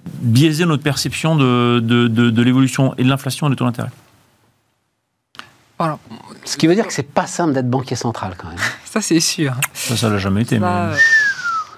[0.06, 3.90] biaiser notre perception de, de, de, l'évolution et de l'inflation et des taux d'intérêt.
[5.78, 5.98] Voilà.
[6.44, 8.58] Ce qui veut dire que c'est pas simple d'être banquier central quand même.
[8.84, 9.54] Ça c'est sûr.
[9.72, 10.58] Ça, ça l'a jamais été.
[10.58, 10.66] mais...
[10.66, 10.96] Euh,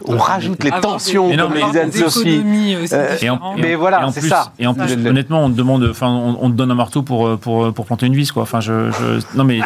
[0.05, 2.43] on rajoute les tensions, mais non, mais comme Sophie.
[2.93, 3.17] Euh,
[3.57, 4.53] mais voilà, c'est ça.
[4.59, 7.73] Et en plus, honnêtement, on te demande, enfin, on, te donne un marteau pour, pour,
[7.73, 8.43] pour planter une vis, quoi.
[8.43, 8.91] Enfin, je,
[9.35, 9.61] non, mais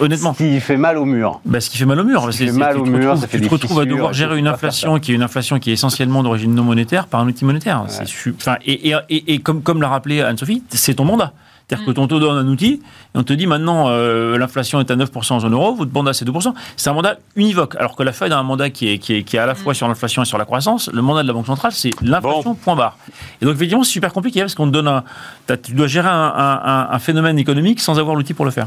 [0.00, 0.32] honnêtement.
[0.34, 1.40] Ce qui fait mal au mur.
[1.44, 2.32] Bah, ce qui fait mal au mur.
[2.32, 4.48] Ce qui fait mal au mur, ça fait Tu te retrouves à devoir gérer une
[4.48, 7.84] inflation qui est une inflation qui est essentiellement d'origine non monétaire par un outil monétaire.
[7.84, 11.32] Enfin, et, et, et, et, comme, comme l'a rappelé Anne-Sophie, c'est ton mandat.
[11.76, 12.80] C'est-à-dire que on te donne un outil
[13.14, 16.12] et on te dit maintenant euh, l'inflation est à 9% en zone euro, votre mandat
[16.12, 16.52] c'est 2%.
[16.76, 17.76] C'est un mandat univoque.
[17.76, 19.54] Alors que la Fed a un mandat qui est, qui est, qui est à la
[19.54, 19.76] fois mm.
[19.76, 20.90] sur l'inflation et sur la croissance.
[20.92, 22.98] Le mandat de la Banque centrale, c'est l'inflation, point barre.
[23.40, 25.04] Et donc effectivement, c'est super compliqué parce qu'on te donne un.
[25.62, 28.66] Tu dois gérer un, un, un phénomène économique sans avoir l'outil pour le faire.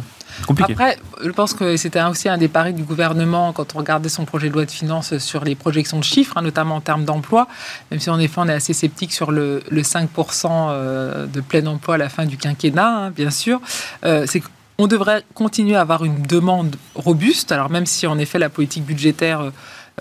[0.60, 4.26] Après, je pense que c'était aussi un des paris du gouvernement quand on regardait son
[4.26, 7.48] projet de loi de finances sur les projections de chiffres, hein, notamment en termes d'emploi,
[7.92, 11.96] même si en effet on est assez sceptique sur le, 5% euh, de plein emploi
[11.96, 13.62] à la fin du quinquennat, hein, bien sûr.
[14.06, 14.42] Euh, c'est
[14.78, 18.86] qu'on devrait continuer à avoir une demande robuste, alors même si en effet la politique
[18.86, 19.52] budgétaire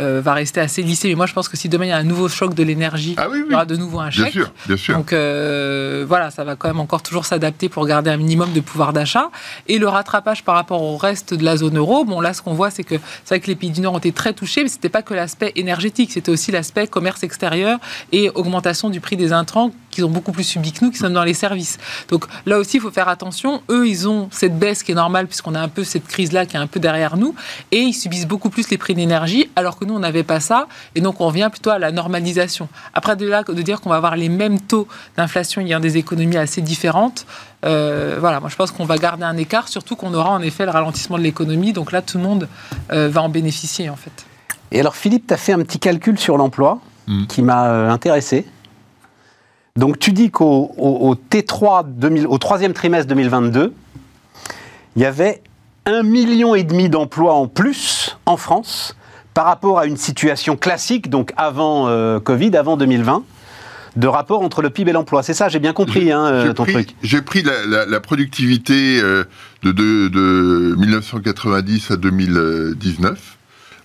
[0.01, 1.09] euh, va rester assez lissé.
[1.09, 3.15] Mais moi, je pense que si demain il y a un nouveau choc de l'énergie,
[3.17, 4.25] ah il y aura de nouveau un chèque.
[4.25, 4.97] Bien sûr, bien sûr.
[4.97, 8.61] Donc euh, voilà, ça va quand même encore toujours s'adapter pour garder un minimum de
[8.61, 9.31] pouvoir d'achat.
[9.69, 12.55] Et le rattrapage par rapport au reste de la zone euro, bon là, ce qu'on
[12.55, 14.69] voit, c'est que c'est vrai que les pays du Nord ont été très touchés, mais
[14.69, 17.79] c'était pas que l'aspect énergétique, c'était aussi l'aspect commerce extérieur
[18.13, 21.13] et augmentation du prix des intrants qu'ils ont beaucoup plus subi que nous, qui sommes
[21.13, 21.79] dans les services.
[22.09, 23.63] Donc là aussi, il faut faire attention.
[23.69, 26.57] Eux, ils ont cette baisse qui est normale puisqu'on a un peu cette crise-là qui
[26.57, 27.35] est un peu derrière nous,
[27.73, 30.69] et ils subissent beaucoup plus les prix d'énergie, alors que nous, on n'avait pas ça.
[30.95, 32.69] Et donc, on revient plutôt à la normalisation.
[32.95, 34.87] Après, de là, de dire qu'on va avoir les mêmes taux
[35.17, 37.27] d'inflation il y a des économies assez différentes,
[37.65, 40.65] euh, voilà, moi je pense qu'on va garder un écart, surtout qu'on aura en effet
[40.65, 41.73] le ralentissement de l'économie.
[41.73, 42.49] Donc là, tout le monde
[42.93, 44.27] euh, va en bénéficier en fait.
[44.73, 47.27] Et alors, Philippe, tu as fait un petit calcul sur l'emploi hmm.
[47.27, 48.47] qui m'a euh, intéressé.
[49.77, 53.75] Donc, tu dis qu'au T3 2000, au troisième trimestre 2022,
[54.97, 55.43] il y avait
[55.85, 58.97] un million et demi d'emplois en plus en France
[59.35, 63.23] par rapport à une situation classique, donc avant euh, Covid, avant 2020
[63.97, 65.23] de rapport entre le PIB et l'emploi.
[65.23, 66.95] C'est ça, j'ai bien compris hein, euh, ton truc.
[67.03, 69.25] J'ai pris la, productivité euh,
[69.63, 73.37] de, de, de, 1990 à 2019.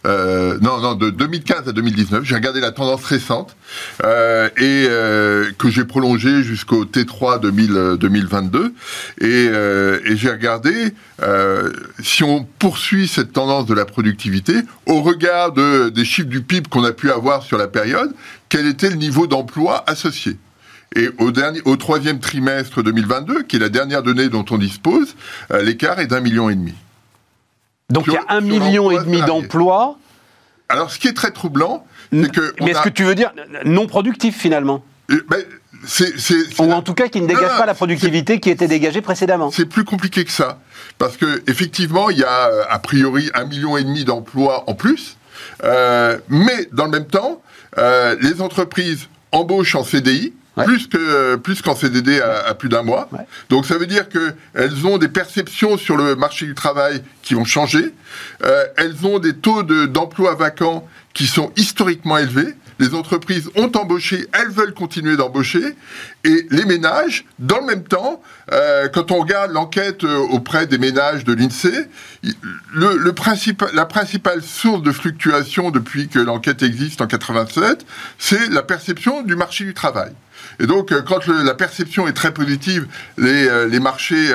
[0.06, 2.24] Euh, non, non, de 2015 à 2019.
[2.24, 3.56] J'ai regardé la tendance récente
[4.04, 8.74] euh, et euh, que j'ai prolongée jusqu'au T3 2000, 2022.
[9.22, 10.93] Et, et j'ai regardé
[12.02, 14.56] si on poursuit cette tendance de la productivité
[14.88, 18.12] au regard de, des chiffres du PIB qu'on a pu avoir sur la période,
[18.49, 20.38] quel était le niveau d'emploi associé?
[20.95, 25.16] Et au, dernier, au troisième trimestre 2022, qui est la dernière donnée dont on dispose,
[25.62, 26.74] l'écart est d'un million et demi.
[27.92, 29.98] Donc il y a un million et demi d'emplois.
[30.70, 32.54] Alors ce qui est très troublant, c'est que...
[32.62, 33.34] Mais est-ce que tu veux dire
[33.66, 35.44] non productif finalement euh, ben,
[36.60, 39.52] Ou en tout cas qui ne dégage pas la productivité qui était dégagée précédemment.
[39.52, 40.60] C'est plus compliqué que ça.
[40.98, 44.74] Parce que effectivement, il y a euh, a priori un million et demi d'emplois en
[44.74, 45.18] plus.
[45.64, 47.42] Euh, mais dans le même temps,
[47.78, 53.10] les entreprises embauchent en CDI, plus que plus qu'en CDD à, plus d'un mois.
[53.49, 57.34] Donc ça veut dire que elles ont des perceptions sur le marché du travail qui
[57.34, 57.93] vont changer.
[58.43, 62.56] Euh, elles ont des taux d'emploi vacants qui sont historiquement élevés.
[62.82, 65.76] Les entreprises ont embauché, elles veulent continuer d'embaucher,
[66.24, 68.22] et les ménages, dans le même temps,
[68.52, 71.88] euh, quand on regarde l'enquête euh, auprès des ménages de l'INSEE,
[72.74, 77.86] la principale source de fluctuation depuis que l'enquête existe en 87,
[78.18, 80.12] c'est la perception du marché du travail.
[80.60, 82.88] Et donc, euh, quand la perception est très positive,
[83.20, 84.30] les, marchés,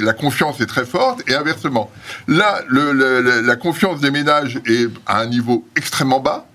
[0.00, 1.90] la confiance est très forte, et inversement.
[2.28, 6.46] Là, la confiance des ménages est à un niveau extrêmement bas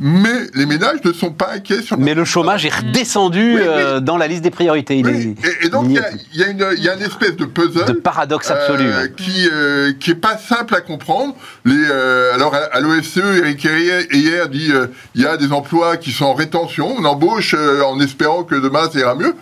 [0.00, 1.98] mais les ménages ne sont pas inquiets sur.
[1.98, 4.98] Mais le chômage est redescendu euh, dans la liste des priorités.
[4.98, 5.94] et, donc il
[6.34, 10.38] y, a, une, espèce de puzzle, de paradoxe absolu, euh, qui euh, qui est pas
[10.38, 11.34] simple à comprendre.
[11.64, 11.84] Les,
[12.32, 14.70] alors à, l'OFCE, Eric hier dit
[15.16, 18.88] il y a des emplois qui sont en rétention, on embauche en espérant que demain
[18.92, 19.34] ça ira mieux.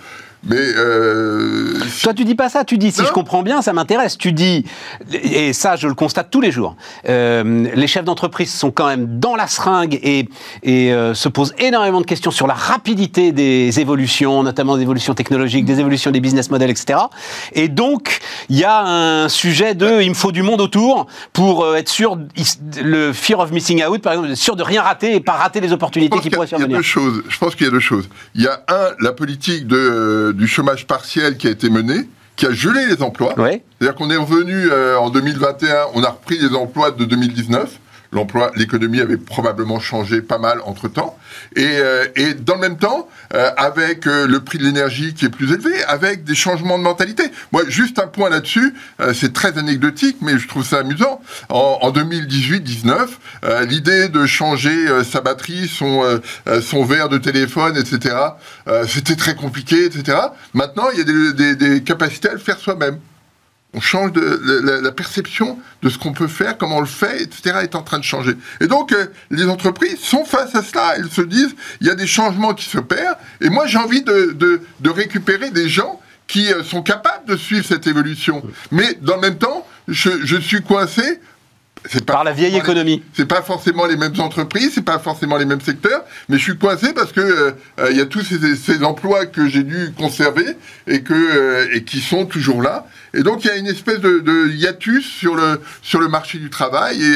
[0.45, 1.79] Mais euh...
[2.03, 2.65] toi, tu dis pas ça.
[2.65, 4.17] Tu dis, si je comprends bien, ça m'intéresse.
[4.17, 4.65] Tu dis,
[5.13, 6.77] et ça, je le constate tous les jours.
[7.09, 10.29] Euh, les chefs d'entreprise sont quand même dans la seringue et,
[10.63, 15.15] et euh, se posent énormément de questions sur la rapidité des évolutions, notamment des évolutions
[15.15, 16.99] technologiques, des évolutions des business models, etc.
[17.53, 21.77] Et donc, il y a un sujet de, il me faut du monde autour pour
[21.77, 22.19] être sûr,
[22.83, 25.73] le fear of missing out, par exemple, sûr de rien rater et pas rater les
[25.73, 26.69] opportunités qui pourraient survenir.
[26.69, 27.23] Il y a deux choses.
[27.29, 28.09] Je pense qu'il y a deux choses.
[28.35, 32.47] Il y a un, la politique de du chômage partiel qui a été mené, qui
[32.47, 33.35] a gelé les emplois.
[33.79, 37.79] C'est-à-dire qu'on est revenu euh, en 2021, on a repris les emplois de 2019
[38.13, 41.19] l'emploi, l'économie avait probablement changé pas mal entre temps.
[41.55, 42.05] Et, euh,
[42.41, 45.83] dans le même temps, euh, avec euh, le prix de l'énergie qui est plus élevé,
[45.85, 47.25] avec des changements de mentalité.
[47.53, 48.75] Moi, juste un point là-dessus,
[49.15, 51.21] c'est très anecdotique, mais je trouve ça amusant.
[51.49, 58.15] En, en 2018-19, l'idée de changer sa batterie, son, verre de téléphone, etc.,
[58.89, 60.19] c'était très compliqué, etc.
[60.55, 62.99] Maintenant, il y a des capacités à le faire soi-même
[63.77, 67.59] on change de la, perception de ce qu'on peut faire, comment on le fait, etc.
[67.63, 68.33] est en train de changer.
[68.61, 70.95] Et donc euh, les entreprises sont face à cela.
[70.97, 73.19] Elles se disent il y a des changements qui se perdent.
[73.43, 77.67] Et moi j'ai envie de, de, récupérer des gens qui euh, sont capables de suivre
[77.67, 78.43] cette évolution.
[78.71, 81.21] Mais dans le même temps, je, je suis coincé
[82.07, 83.03] par la vieille économie.
[83.15, 86.59] C'est pas forcément les mêmes entreprises, c'est pas forcément les mêmes secteurs, mais je suis
[86.59, 90.57] coincé parce que euh, euh, il y a tous ces, emplois que j'ai dû conserver
[90.87, 92.87] et que euh, et qui sont toujours là.
[93.15, 96.51] Et donc il y a une espèce de, hiatus sur le sur le marché du
[96.51, 97.15] travail et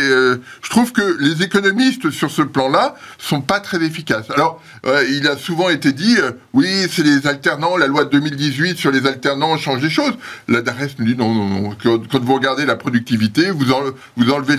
[0.63, 4.31] je trouve que les économistes sur ce plan-là sont pas très efficaces.
[4.31, 4.63] Alors
[5.11, 6.17] il a souvent été dit
[6.55, 10.15] oui c'est les alternants, la loi de 2018 sur les alternants change les choses.
[10.49, 13.67] La DARES nous dit non non non quand, vous regardez la productivité vous
[14.17, 14.57] vous enlevez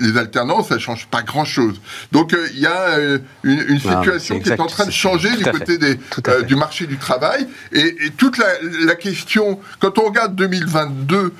[0.00, 1.80] les, alternances, ça change pas grand-chose.
[2.12, 5.44] Donc euh, il y a euh, une, situation qui est en train de changer du
[5.44, 7.46] côté des, euh, du marché du travail.
[7.72, 11.32] Et, toute la, question, quand on regarde 2022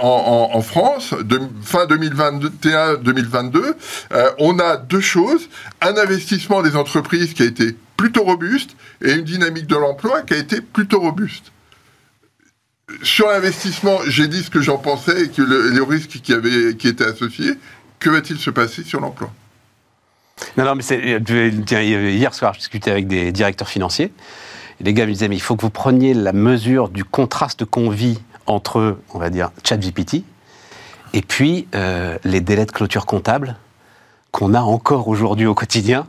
[0.00, 3.74] en, France, de, fin 2021-2022,
[4.38, 5.48] on a deux choses.
[5.80, 8.70] Un investissement des entreprises qui a été plutôt robuste
[9.02, 11.53] et une dynamique de l'emploi qui a été plutôt robuste
[13.02, 16.88] sur l'investissement, j'ai dit ce que j'en pensais et que les risques qui, avaient, qui
[16.88, 17.54] étaient associés.
[17.98, 19.30] Que va-t-il se passer sur l'emploi?
[20.56, 24.12] Non, mais hier soir, je discutais avec des directeurs financiers.
[24.80, 27.90] Les gars me disaient, mais il faut que vous preniez la mesure du contraste qu'on
[27.90, 30.24] vit entre, on va dire, ChatGPT
[31.14, 33.56] et puis euh, les délais de clôture comptable
[34.32, 36.08] qu'on a encore aujourd'hui au quotidien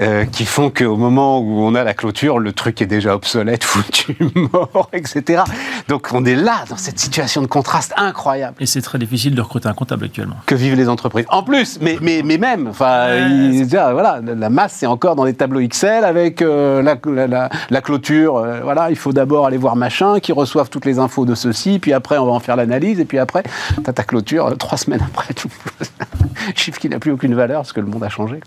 [0.00, 3.64] euh, qui font qu'au moment où on a la clôture, le truc est déjà obsolète,
[3.68, 4.16] foutu,
[4.52, 5.42] mort, etc.
[5.88, 8.56] Donc on est là, dans cette situation de contraste incroyable.
[8.60, 10.36] Et c'est très difficile de recruter un comptable actuellement.
[10.46, 11.26] Que vivent les entreprises.
[11.28, 13.08] En plus, mais, mais, mais même, enfin,
[13.92, 18.36] voilà, la masse, c'est encore dans des tableaux Excel avec euh, la, la, clôture.
[18.36, 21.78] Euh, voilà, il faut d'abord aller voir machin, qui reçoivent toutes les infos de ceci,
[21.78, 23.42] puis après on va en faire l'analyse, et puis après,
[23.82, 25.34] t'as ta clôture trois semaines après.
[26.54, 28.40] Chiffre qui n'a plus aucune valeur parce que le monde a changé.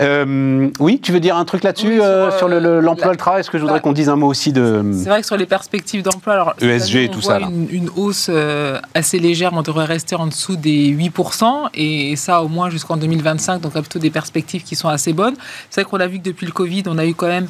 [0.00, 3.58] Euh, oui, tu veux dire un truc là-dessus euh, sur, l'emploi, le, travail Est-ce que
[3.58, 4.82] je voudrais qu'on dise un mot aussi de.
[4.92, 7.38] C'est vrai que sur les perspectives d'emploi, alors ESG et tout ça.
[7.40, 12.42] Une, une hausse euh, assez légère, on devrait rester en dessous des 8%, et ça
[12.42, 15.34] au moins jusqu'en 2025, donc plutôt des perspectives qui sont assez bonnes.
[15.70, 17.48] C'est vrai qu'on a vu que depuis le Covid, on a eu quand même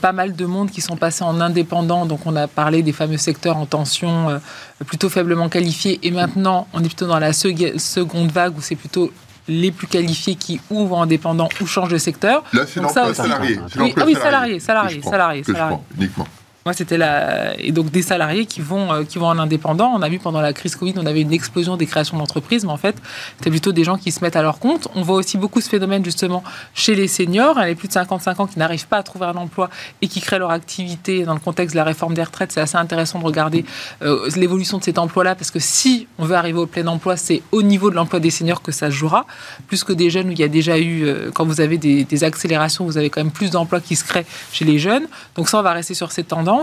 [0.00, 3.18] pas mal de monde qui sont passés en indépendant, donc on a parlé des fameux
[3.18, 4.40] secteurs en tension
[4.86, 9.10] plutôt faiblement qualifiés, et maintenant on est plutôt dans la seconde vague où c'est plutôt
[9.48, 12.42] les plus qualifiés qui ouvrent indépendants ou changent de secteur.
[12.52, 13.58] Là, c'est l'emploi salarié.
[13.62, 15.78] Ah oui, salarié, salarié, salarié, salarié.
[15.96, 16.26] uniquement.
[16.66, 19.92] Moi, c'était la et donc des salariés qui vont euh, qui vont en indépendant.
[19.94, 22.72] On a vu pendant la crise Covid, on avait une explosion des créations d'entreprises, mais
[22.72, 22.96] en fait,
[23.42, 24.88] c'est plutôt des gens qui se mettent à leur compte.
[24.94, 26.42] On voit aussi beaucoup ce phénomène justement
[26.72, 29.68] chez les seniors, les plus de 55 ans qui n'arrivent pas à trouver un emploi
[30.00, 32.50] et qui créent leur activité dans le contexte de la réforme des retraites.
[32.50, 33.66] C'est assez intéressant de regarder
[34.00, 37.42] euh, l'évolution de cet emploi-là parce que si on veut arriver au plein emploi, c'est
[37.52, 39.26] au niveau de l'emploi des seniors que ça jouera,
[39.68, 42.04] plus que des jeunes où il y a déjà eu euh, quand vous avez des,
[42.04, 45.06] des accélérations, vous avez quand même plus d'emplois qui se créent chez les jeunes.
[45.36, 46.53] Donc ça, on va rester sur cette tendance.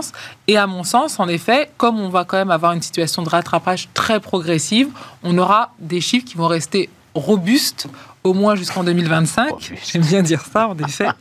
[0.48, 3.28] Et à mon sens, en effet, comme on va quand même avoir une situation de
[3.28, 4.88] rattrapage très progressive,
[5.22, 7.88] on aura des chiffres qui vont rester robustes
[8.24, 9.72] au moins jusqu'en 2025.
[9.84, 11.08] J'aime bien dire ça, en effet.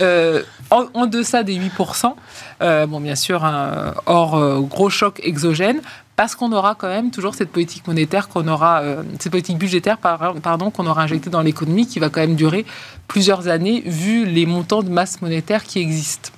[0.00, 2.14] Euh, en, en, deçà des 8%,
[2.62, 5.80] euh, bon, bien sûr, un, hors euh, gros choc exogène,
[6.16, 9.98] parce qu'on aura quand même toujours cette politique monétaire qu'on aura, euh, cette politique budgétaire,
[9.98, 12.64] pardon, qu'on aura injectée dans l'économie, qui va quand même durer
[13.08, 16.30] plusieurs années, vu les montants de masse monétaire qui existent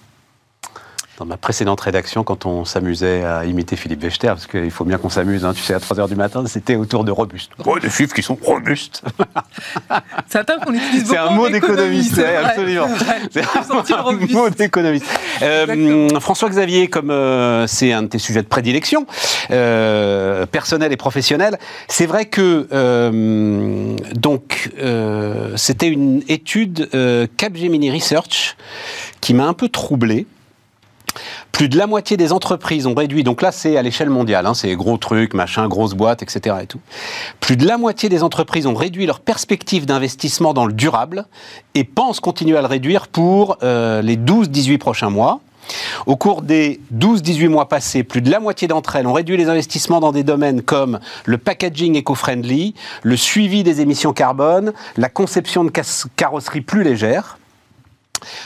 [1.18, 4.98] dans ma précédente rédaction, quand on s'amusait à imiter Philippe Wechter, parce qu'il faut bien
[4.98, 7.52] qu'on s'amuse, hein, tu sais, à 3h du matin, c'était autour de robuste.
[7.64, 9.02] Oh, des chiffres qui sont robustes
[10.28, 11.14] C'est un terme qu'on utilise beaucoup.
[11.14, 12.88] C'est un mot d'économiste, absolument.
[13.30, 15.06] C'est un, mot d'économiste.
[15.42, 19.06] Euh, François-Xavier, comme euh, c'est un de tes sujets de prédilection,
[19.50, 21.58] euh, personnel et professionnel,
[21.88, 26.88] c'est vrai que euh, donc euh, c'était une étude
[27.36, 28.56] Capgemini Research
[29.20, 30.26] qui m'a un peu troublé
[31.52, 34.54] plus de la moitié des entreprises ont réduit, donc là c'est à l'échelle mondiale, hein,
[34.54, 36.56] c'est gros trucs, machin, grosses boîtes, etc.
[37.40, 41.26] Plus de la moitié des entreprises ont réduit leur perspective d'investissement dans le durable
[41.74, 45.40] et pensent continuer à le réduire pour euh, les 12-18 prochains mois.
[46.06, 49.48] Au cours des 12-18 mois passés, plus de la moitié d'entre elles ont réduit les
[49.48, 55.64] investissements dans des domaines comme le packaging éco-friendly, le suivi des émissions carbone, la conception
[55.64, 55.72] de
[56.16, 57.38] carrosseries plus légères.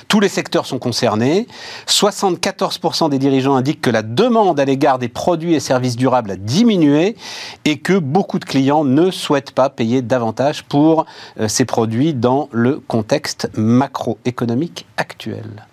[0.09, 1.47] Tous les secteurs sont concernés.
[1.87, 6.37] 74% des dirigeants indiquent que la demande à l'égard des produits et services durables a
[6.37, 7.17] diminué
[7.65, 11.07] et que beaucoup de clients ne souhaitent pas payer davantage pour
[11.39, 15.67] euh, ces produits dans le contexte macroéconomique actuel.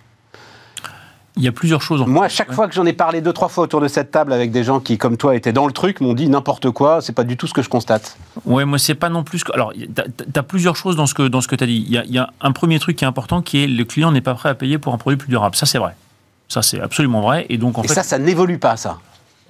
[1.38, 2.01] Il y a plusieurs choses.
[2.01, 4.11] En Moi, à chaque fois que j'en ai parlé deux, trois fois autour de cette
[4.11, 7.01] table avec des gens qui, comme toi, étaient dans le truc, m'ont dit n'importe quoi,
[7.01, 8.17] c'est pas du tout ce que je constate.
[8.45, 9.43] Ouais, moi, c'est pas non plus.
[9.43, 9.53] Que...
[9.53, 9.89] Alors, tu
[10.35, 11.83] as, plusieurs choses dans ce que, dans ce que tu as dit.
[11.88, 14.11] Il y, a, y, a, un premier truc qui est important qui est le client
[14.11, 15.55] n'est pas prêt à payer pour un produit plus durable.
[15.55, 15.95] Ça, c'est vrai.
[16.47, 17.45] Ça, c'est absolument vrai.
[17.49, 17.93] Et donc, en Et fait.
[17.93, 18.97] ça, ça n'évolue pas, ça.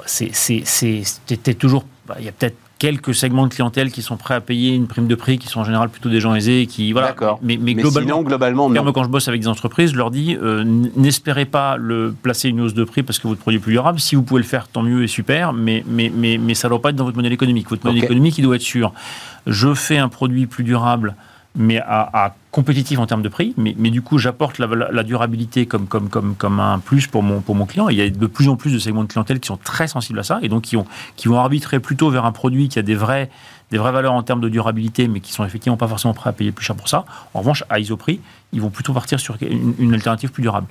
[0.06, 1.86] C'est toujours.
[2.20, 5.08] Il y a peut-être quelques segments de clientèle qui sont prêts à payer une prime
[5.08, 7.16] de prix, qui sont en général plutôt des gens aisés, qui voilà.
[7.42, 8.92] Mais, mais, mais, globalement, sinon, globalement, non.
[8.92, 10.64] quand je bosse avec des entreprises, je leur dis euh,
[10.96, 14.00] n'espérez pas le placer une hausse de prix parce que votre produit est plus durable.
[14.00, 15.54] Si vous pouvez le faire, tant mieux et super.
[15.54, 17.70] Mais mais mais mais ça ne doit pas être dans votre modèle économique.
[17.70, 18.94] Votre modèle économique, il doit être sûr.
[19.46, 21.16] Je fais un produit plus durable
[21.58, 25.88] mais à, compétitif en termes de prix, mais, mais du coup j'apporte la, durabilité comme,
[25.88, 27.90] comme, comme, comme un plus pour mon, pour mon client.
[27.90, 29.88] Et il y a de plus en plus de segments de clientèle qui sont très
[29.88, 30.86] sensibles à ça et donc qui, ont,
[31.16, 34.42] qui vont arbitrer plutôt vers un produit qui a des, des vraies valeurs en termes
[34.42, 37.06] de durabilité, mais qui sont effectivement pas forcément prêts à payer plus cher pour ça.
[37.34, 38.22] En revanche, à Isoprix,
[38.54, 40.68] ils vont plutôt partir sur une, une alternative plus durable.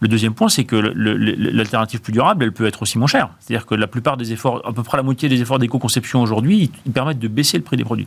[0.00, 3.28] Le deuxième point, c'est que l'alternative plus durable, elle peut être aussi moins chère.
[3.38, 6.70] C'est-à-dire que la plupart des efforts, à peu près la moitié des efforts d'éco-conception aujourd'hui,
[6.86, 8.06] ils permettent de baisser le prix des produits.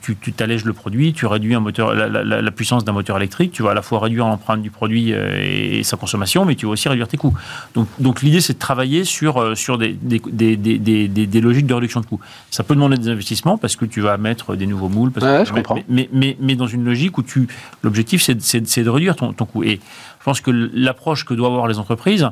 [0.00, 3.52] Tu t'allèges le produit, tu réduis un moteur, la, la, la, puissance d'un moteur électrique,
[3.52, 6.72] tu vas à la fois réduire l'empreinte du produit et sa consommation, mais tu vas
[6.72, 7.36] aussi réduire tes coûts.
[7.74, 11.74] Donc, donc l'idée, c'est de travailler sur, sur des, des, des, des, des logiques de
[11.74, 12.20] réduction de coûts.
[12.50, 15.10] Ça peut demander des investissements parce que tu vas mettre des nouveaux moules.
[15.10, 15.74] Parce ouais, que, je comprends.
[15.74, 17.46] Mais, mais, mais, mais, dans une logique où tu,
[17.82, 19.62] l'objectif, c'est de, de réduire ton, coût.
[19.64, 19.80] Et
[20.18, 22.28] je pense que l'approche que doivent avoir les entreprises,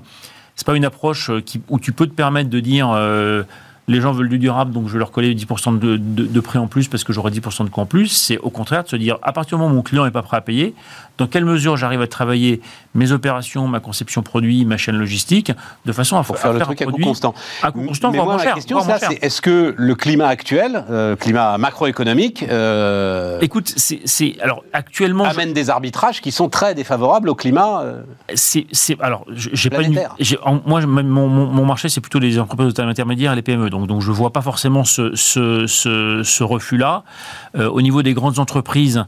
[0.56, 3.42] c'est pas une approche qui, où tu peux te permettre de dire euh,
[3.88, 6.58] les gens veulent du durable, donc je vais leur coller 10% de, de, de, prix
[6.58, 8.08] en plus parce que j'aurai 10% de coût en plus.
[8.08, 10.22] C'est au contraire de se dire à partir du moment où mon client n'est pas
[10.22, 10.74] prêt à payer,
[11.18, 12.60] dans quelle mesure j'arrive à travailler
[12.94, 15.52] mes opérations, ma conception produit, ma chaîne logistique,
[15.84, 17.34] de façon à, faire, à le truc un à coût constant.
[17.62, 21.16] À coût constant, Mais moi, cher, question, ça, c'est est-ce que le climat actuel, euh,
[21.16, 25.54] climat macroéconomique, euh, écoute, c'est alors actuellement amène je...
[25.54, 27.82] des arbitrages qui sont très défavorables au climat.
[27.82, 28.02] Euh,
[28.34, 28.66] c'est
[29.00, 30.00] alors j'ai pas une,
[30.44, 33.42] en, moi mon, mon, mon marché c'est plutôt les entreprises de taille intermédiaire et les
[33.42, 37.02] PME, donc donc je vois pas forcément ce ce, ce, ce refus là.
[37.56, 39.04] Euh, au niveau des grandes entreprises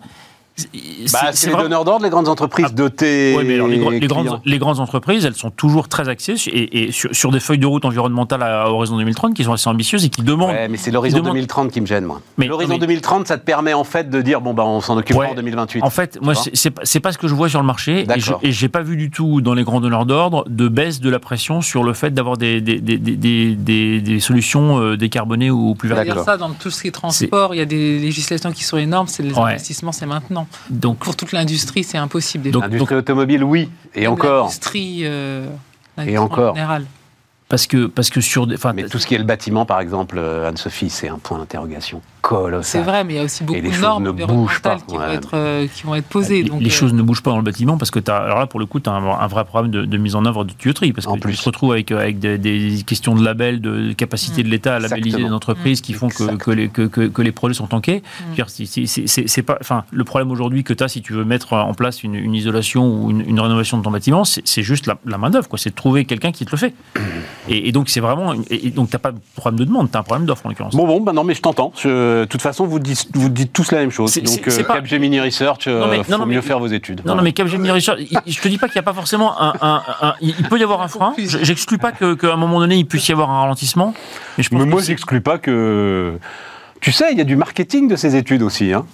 [1.12, 3.34] bah, c'est les donneurs d'ordre, les grandes entreprises ah, dotées.
[3.36, 6.34] Oui, mais alors, les, gr les, grandes, les, grandes, entreprises, elles sont toujours très axées
[6.46, 9.52] et, et sur, sur, des feuilles de route environnementales à, à horizon 2030 qui sont
[9.52, 10.50] assez ambitieuses et qui demandent.
[10.50, 11.34] Ouais, mais c'est l'horizon demandent...
[11.34, 12.20] 2030 qui me gêne, moi.
[12.38, 15.30] L'horizon 2030, ça te permet en fait de dire bon, bah, on s'en occupera ouais,
[15.30, 15.82] en 2028.
[15.82, 18.06] En fait, moi, c'est pas, pas ce que je vois sur le marché
[18.42, 21.18] et j'ai pas vu du tout dans les grands donneurs d'ordre de baisse de la
[21.18, 25.88] pression sur le fait d'avoir des, des, des, des, des, solutions euh, décarbonées ou plus
[25.88, 26.24] vertes.
[26.24, 29.06] Ça dans tout ce qui est transport, il y a des législations qui sont énormes,
[29.06, 29.52] c'est les ouais.
[29.52, 30.46] investissements, c'est maintenant.
[30.68, 32.50] Donc, pour toute l'industrie, c'est impossible.
[32.50, 34.44] Donc, l'industrie automobile, oui, et encore.
[34.44, 35.46] L'industrie, euh,
[36.06, 36.52] Et encore.
[36.52, 36.86] En général.
[37.48, 38.56] Parce que, parce que sur des.
[38.74, 42.00] Mais tout ce qui est le bâtiment, par exemple, euh, Anne-Sophie, c'est un point d'interrogation
[42.38, 42.64] colossal.
[42.64, 45.30] C'est vrai, mais il y a aussi beaucoup de normes ne bougent pas, vont être,
[45.34, 46.42] euh, qui vont être posées.
[46.42, 48.16] les, donc, les euh, choses ne bougent pas dans le bâtiment parce que tu as,
[48.18, 50.24] alors là pour le coup tu as un, un vrai problème de, de mise en
[50.24, 51.32] œuvre de tuyauterie parce En que plus.
[51.32, 54.76] tu te retrouves avec, euh, avec des, des questions de label, de capacité de l'État
[54.76, 58.02] à labelliser des entreprises qui font que, les, que, que- que les projets sont tankés.
[58.86, 62.02] C'est- pas, enfin, le problème aujourd'hui que tu as si tu veux mettre en place
[62.02, 65.30] une, une isolation ou une, une rénovation de ton bâtiment, c'est juste la, la main
[65.30, 65.58] d'œuvre, quoi.
[65.58, 66.74] C'est de trouver quelqu'un qui te le fait.
[67.48, 69.90] Et, et donc c'est vraiment, une- et, et donc t'as pas de problème de demande,
[69.90, 70.74] tu as un problème d'offre en l'occurrence.
[70.76, 71.72] Bon, bon, bah non, mais je t'entends.
[71.76, 74.10] Je- De toute façon, vous dites, vous dites tous la même chose.
[74.12, 76.66] C'est- Donc, c'est- c'est euh, pas- Capgemini Research, euh, non, faut mais- mieux faire vos
[76.66, 77.02] études.
[77.04, 78.94] Non, non, mais Capgemini Research, il- il- je te dis pas qu'il n'y a pas
[78.94, 81.12] forcément un, un- un- il il peut y avoir un frein.
[81.18, 83.94] J'exclus pas que- qu'à un moment donné il puisse y avoir un ralentissement.
[84.38, 86.18] Mais je pense Mais moi, j'exclus pas que.
[86.80, 88.72] Tu sais, il y a du marketing de ces études aussi.
[88.72, 88.86] Hein.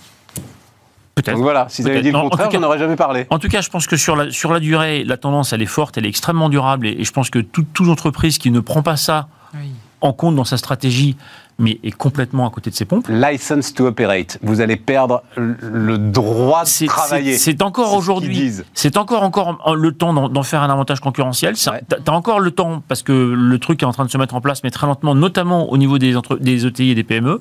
[1.14, 1.35] peut-être.
[1.35, 3.27] Donc voilà, si vous avez dit le contraire, tout cas- j'en aurais jamais parlé.
[3.31, 5.66] En tout cas, je pense que sur la, sur la durée, la tendance, elle est
[5.66, 6.87] forte, elle est extrêmement durable.
[6.87, 9.70] Et, et je pense que toute, toute entreprise qui ne prend pas ça oui.
[10.03, 11.16] en compte dans sa stratégie,
[11.59, 14.38] mais est complètement à côté de ses pompes, License to operate.
[14.42, 17.38] Vous allez perdre le- droit de travailler.
[17.38, 21.54] c'est- encore aujourd'hui, c'est encore encore en- le temps d'en faire un avantage concurrentiel.
[21.72, 21.82] Ouais.
[22.04, 24.40] T'as encore le temps parce que le truc est en train de se mettre en
[24.40, 27.40] place, mais très lentement, notamment au niveau des, entre- des ETI et des PME.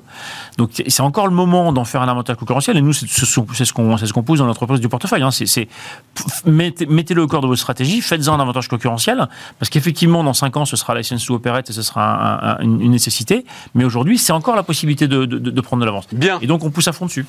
[0.58, 2.76] Donc c'est encore le moment d'en faire un avantage concurrentiel.
[2.76, 3.40] Et nous, c'est ce
[3.72, 5.22] qu'on c'est ce qu'on pousse dans l'entreprise du portefeuille.
[5.22, 5.30] hein.
[5.30, 5.68] C'est-
[6.46, 10.56] mettez- Mettez-le au cœur de votre stratégie, faites-en un avantage concurrentiel, parce qu'effectivement, dans 5
[10.56, 13.44] ans, ce sera license to operate et ce sera un- un- une une nécessité.
[13.74, 16.06] Mais aujourd'hui, c'est encore la possibilité de, de- de prendre de l'avance.
[16.12, 16.38] Bien.
[16.40, 17.26] Et donc, on pousse à fond dessus.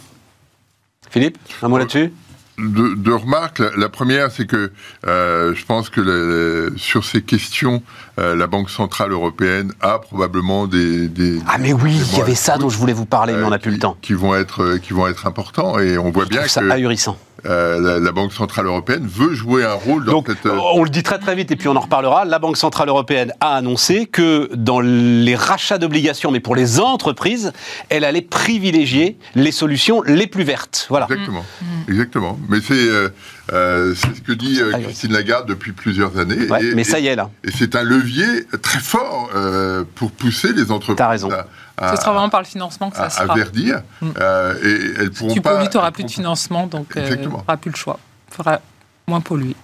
[1.09, 2.11] Philippe, un mot là-dessus?
[2.59, 3.59] Deux, deux remarques.
[3.59, 4.71] La, la première, c'est que
[5.05, 7.83] euh, je pense que le- sur ces questions,
[8.19, 11.07] euh, la Banque centrale européenne a probablement des.
[11.07, 13.49] des Ah, mais oui, il y avait ça dont je voulais vous parler, mais on
[13.51, 13.95] n'a euh, plus le temps.
[14.01, 16.69] Qui vont être, qui vont être importants et on voit Je bien trouve ça que
[16.71, 17.17] ahurissant.
[17.45, 20.45] Euh, la, la Banque centrale européenne veut jouer un rôle dans Donc, cette.
[20.45, 22.25] euh, on le dit très très vite et puis on en reparlera.
[22.25, 27.53] La Banque Centrale Européenne a annoncé que dans les rachats d'obligations, mais pour les entreprises,
[27.89, 30.87] elle allait privilégier les solutions les plus vertes.
[30.89, 31.05] Voilà.
[31.09, 31.45] Exactement,
[31.87, 32.39] exactement.
[32.49, 33.09] Mais c'est euh,
[33.53, 34.79] euh, c'est ce que dit euh, Ah.
[34.79, 36.47] Christine Lagarde depuis plusieurs années.
[36.49, 37.29] Ouais, et, mais ça y est là.
[37.43, 41.29] et c'est un levier très fort euh, pour pousser les entreprises T'as raison.
[41.31, 41.45] à,
[41.77, 43.81] à- Ce sera vraiment par le financement que ça à- se à verdir.
[44.01, 44.09] Mm.
[44.19, 45.55] euh, et elles pourront Tu pas.
[45.55, 47.99] pollues, tu n'auras plus de financement, donc tu n'auras plus le choix.
[48.31, 48.59] Il faudra
[49.07, 49.55] moins polluer.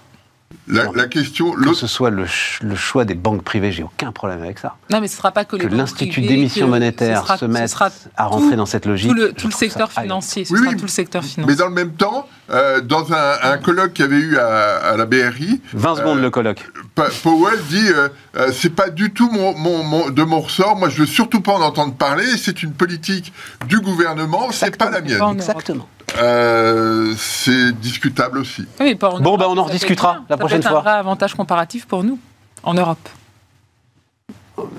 [0.66, 4.12] La, la question, Que ce soit le, ch- le choix des banques privées, j'ai aucun
[4.12, 4.76] problème avec ça.
[4.90, 8.24] Non, mais ce ne sera pas que l'Institut d'émission monétaire sera- se mette sera à
[8.26, 9.10] rentrer tout- dans cette logique.
[9.10, 10.46] Tout le, tout secteur financier.
[10.46, 10.76] Ce Oui, sera oui.
[10.76, 11.56] tout le secteur Mais financier.
[11.56, 14.96] dans le même temps, euh, dans un, un colloque qu'il y avait eu à, à
[14.96, 16.64] la BRI, 20 secondes Euh, le colloque.
[16.94, 18.08] Pa- Powell dit euh,
[18.38, 20.76] euh, c'est pas du tout mon, mon- mon- de mon ressort.
[20.76, 22.24] Moi, je veux surtout pas en entendre parler.
[22.38, 23.34] C'est une politique
[23.68, 24.48] du gouvernement.
[24.50, 25.20] C'est pas la mienne.
[25.32, 25.88] Exactement.
[26.18, 28.62] Euh, c'est discutable aussi.
[28.78, 30.78] Oui, mais pas en Bon, ben, on en rediscutera la peut prochaine fois.
[30.78, 32.18] un vrai avantage comparatif pour nous,
[32.62, 33.08] en Europe.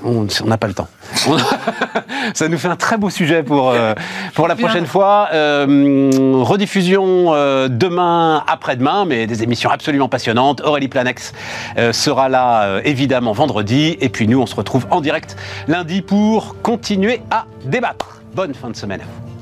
[0.03, 0.87] On n'a pas le temps.
[2.33, 3.93] Ça nous fait un très beau sujet pour, euh,
[4.33, 4.67] pour la Bien.
[4.67, 5.29] prochaine fois.
[5.33, 10.61] Euh, rediffusion euh, demain, après-demain, mais des émissions absolument passionnantes.
[10.61, 11.33] Aurélie Planex
[11.77, 13.97] euh, sera là évidemment vendredi.
[13.99, 15.35] Et puis nous, on se retrouve en direct
[15.67, 18.21] lundi pour continuer à débattre.
[18.33, 19.34] Bonne fin de semaine à vous.